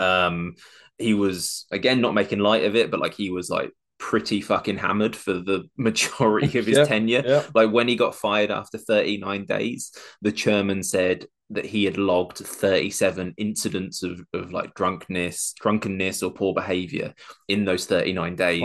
[0.00, 0.56] Um,
[0.98, 4.76] he was again not making light of it, but like he was like pretty fucking
[4.76, 7.22] hammered for the majority of his Yeah, tenure.
[7.26, 7.42] yeah.
[7.54, 12.38] Like when he got fired after 39 days, the chairman said that he had logged
[12.38, 17.14] 37 incidents of, of like drunkenness, drunkenness or poor behavior
[17.48, 18.62] in those 39 days.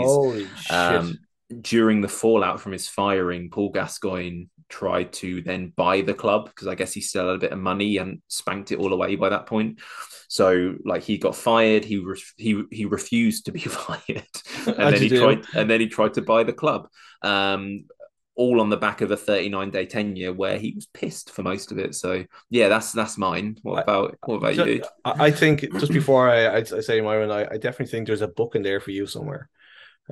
[0.70, 1.18] Um,
[1.60, 6.68] during the fallout from his firing, Paul Gascoigne tried to then buy the club because
[6.68, 9.28] I guess he still had a bit of money and spanked it all away by
[9.28, 9.80] that point.
[10.28, 14.24] So like he got fired, he re- he he refused to be fired,
[14.66, 15.20] and then he do?
[15.20, 16.88] tried and then he tried to buy the club.
[17.22, 17.86] Um,
[18.36, 21.72] all on the back of a 39 day tenure where he was pissed for most
[21.72, 21.94] of it.
[21.94, 23.58] So yeah, that's that's mine.
[23.62, 24.82] What about what about Ju- you?
[25.04, 28.06] I I think just before I, I, I say my one, I, I definitely think
[28.06, 29.48] there's a book in there for you somewhere.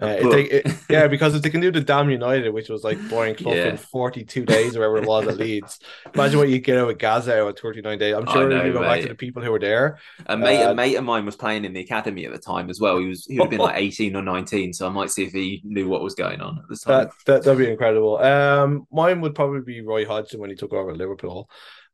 [0.01, 2.99] Uh, they, it- yeah, because if they can do the Damned United, which was like
[3.09, 3.69] Brian Clough Yeah.
[3.69, 5.81] in 42 days or whatever it was at Leeds,
[6.15, 8.15] imagine what you get out of Gaza out of 39 days.
[8.15, 9.99] I'm sure know, you go back to the people who were there.
[10.27, 12.71] A mate, Uh, a mate of mine was playing in the academy at the time
[12.71, 12.99] as well.
[12.99, 15.33] He was he would have been like 18 or 19, so I might see if
[15.33, 17.05] he knew what was going on at the time.
[17.05, 18.19] That, that that'd be incredible.
[18.19, 21.51] Um, mine would probably be Roy Hodgson when he took over at Liverpool.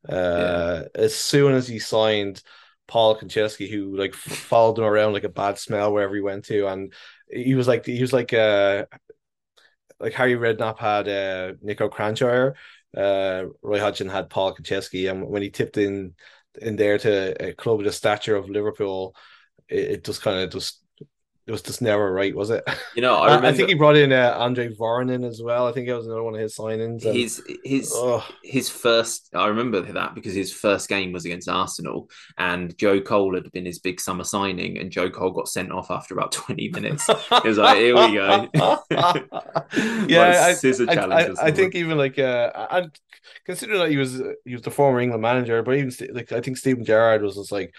[0.07, 2.41] Uh, as soon as he signed
[2.87, 6.67] Paul Konchesky, who like followed him around like a bad smell wherever he went to,
[6.67, 6.93] and
[7.31, 8.85] he was like he was like uh
[9.99, 12.53] like Harry Redknapp had uh Niko Kranjčar,
[12.97, 16.13] uh Roy Hodgson had Paul Konchesky, and when he tipped in
[16.61, 19.15] in there to a club of the stature of Liverpool,
[19.69, 20.81] it, it just kind of just
[21.47, 22.63] it was just never right, was it?
[22.95, 25.67] You know, I remember I think he brought in uh, Andre Voronin as well.
[25.67, 27.05] I think it was another one of his signings.
[27.05, 28.23] and- his his Ugh.
[28.43, 29.29] his first.
[29.33, 33.65] I remember that because his first game was against Arsenal, and Joe Cole had been
[33.65, 37.07] his big summer signing, and Joe Cole got sent off after about 20 minutes.
[37.09, 38.49] It was like, here we go.
[40.07, 42.99] yeah, I, I, I, think even like uh, and
[43.45, 46.57] considering that he was he was the former England manager, but even like I think
[46.57, 47.75] Steven Gerrard was just like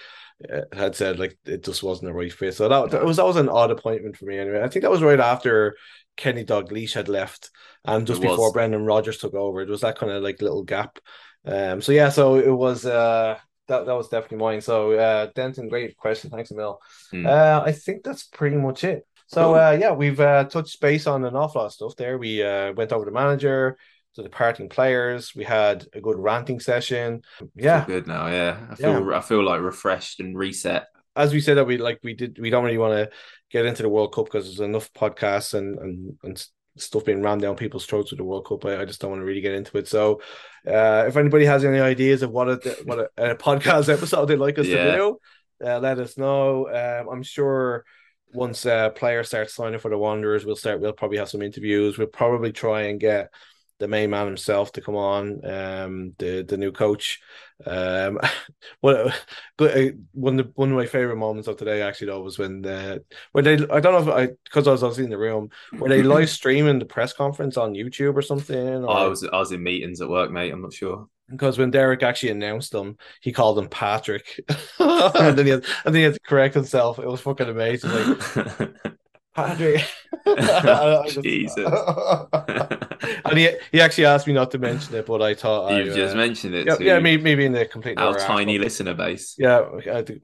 [0.73, 2.55] had said like it just wasn't the right fit.
[2.55, 4.63] So that, that was that was an odd appointment for me anyway.
[4.63, 5.77] I think that was right after
[6.17, 7.51] Kenny Dalglish had left
[7.85, 8.33] and just It was.
[8.33, 9.61] before Brendan Rodgers took over.
[9.61, 10.99] It was that kind of like little gap.
[11.45, 11.81] Um.
[11.81, 12.11] So yeah.
[12.11, 13.39] So it was uh.
[13.69, 14.61] That, that was definitely mine.
[14.61, 16.31] So uh Denton, great question.
[16.31, 16.79] Thanks, Emil.
[17.11, 17.27] Hmm.
[17.27, 19.05] Uh I think that's pretty much it.
[19.27, 22.17] So uh yeah, we've uh touched base on an awful lot of stuff there.
[22.17, 23.77] We uh went over the manager,
[24.17, 25.35] the departing players.
[25.35, 27.23] We had a good ranting session.
[27.55, 28.27] Yeah, good now.
[28.29, 30.87] Yeah, I feel I feel like refreshed and reset.
[31.15, 33.11] as we said that we like we did we don't really want to
[33.51, 36.47] get into the World Cup because there's enough podcasts and and and
[36.79, 38.65] stuff being rammed down people's throats with the World Cup.
[38.67, 39.89] I, I just don't want to really get into it.
[39.89, 40.21] So,
[40.67, 44.37] uh, if anybody has any ideas of what a what a, a podcast episode they'd
[44.37, 44.85] like us Yeah.
[44.85, 45.19] to do,
[45.65, 46.69] uh, let us know.
[46.69, 47.85] Um, I'm sure
[48.35, 50.81] once uh, players start signing for the Wanderers, we'll start.
[50.81, 51.97] We'll probably have some interviews.
[51.97, 53.31] We'll probably try and get
[53.79, 57.21] the main man himself to come on, um, the the new coach.
[57.65, 58.19] Um,
[58.83, 59.17] good
[59.61, 62.65] uh, one of the, one of my favorite moments of today actually though was when
[62.65, 62.99] uh,
[63.33, 65.89] when they I don't know if I because I was obviously in the room were
[65.89, 69.53] they live streaming the press conference on YouTube or something or I was I was
[69.53, 70.53] in meetings at work, mate.
[70.53, 71.09] I'm not sure.
[71.31, 74.41] because when Derek actually announced them he called him Patrick
[74.79, 77.91] and then he had, and then he had to correct himself it was fucking amazing
[77.91, 78.73] like
[79.37, 79.85] Patrick
[80.27, 81.57] I- I just- Jesus.
[83.27, 85.95] and he he actually asked me not to mention it but I thought I, You've
[85.95, 86.67] just uh, mentioned it.
[86.67, 88.65] yeah, yeah maybe, maybe in the complete our tiny aspect.
[88.65, 89.35] listener base.
[89.39, 89.69] Yeah,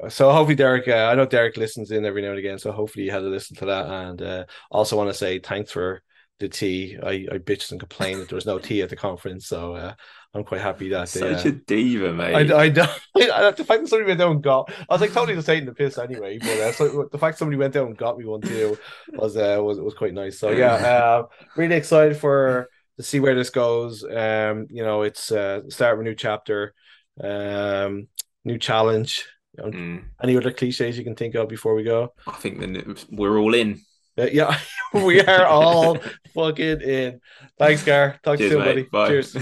[0.09, 0.89] so hopefully Derek.
[0.89, 3.29] Uh, I know Derek listens in every now and again, so hopefully you had to
[3.29, 3.87] listen to that.
[3.87, 6.03] And uh, also want to say thanks for
[6.41, 6.97] the tea.
[7.03, 9.95] I, I bitched and complained that there was no tea at the conference, so uh,
[10.35, 11.09] I'm quite happy that.
[11.11, 12.51] Such uh, a diva, mate.
[12.51, 12.91] I, I don't.
[13.15, 15.75] The fact that somebody went down and got, I was like totally just taking the
[15.75, 16.39] piss anyway.
[16.39, 18.79] But uh, so the fact somebody went down and got me one too
[19.13, 20.39] was uh, was was quite nice.
[20.39, 21.23] So yeah, uh,
[21.57, 24.05] really excited for to see where this goes.
[24.05, 26.73] Um, you know, it's uh, start of a new chapter,
[27.23, 28.09] um,
[28.45, 29.27] new challenge.
[29.59, 30.05] You know, Mm.
[30.23, 32.15] any other cliches you can think of before we go?
[32.27, 33.83] I think then we're all in.
[34.19, 34.59] Uh, yeah,
[34.95, 35.99] we are all
[36.35, 37.21] fucking in.
[37.59, 38.19] Thanks, Gar.
[38.23, 38.83] Talk to you soon, buddy.
[38.85, 39.09] Bye.
[39.09, 39.37] Cheers.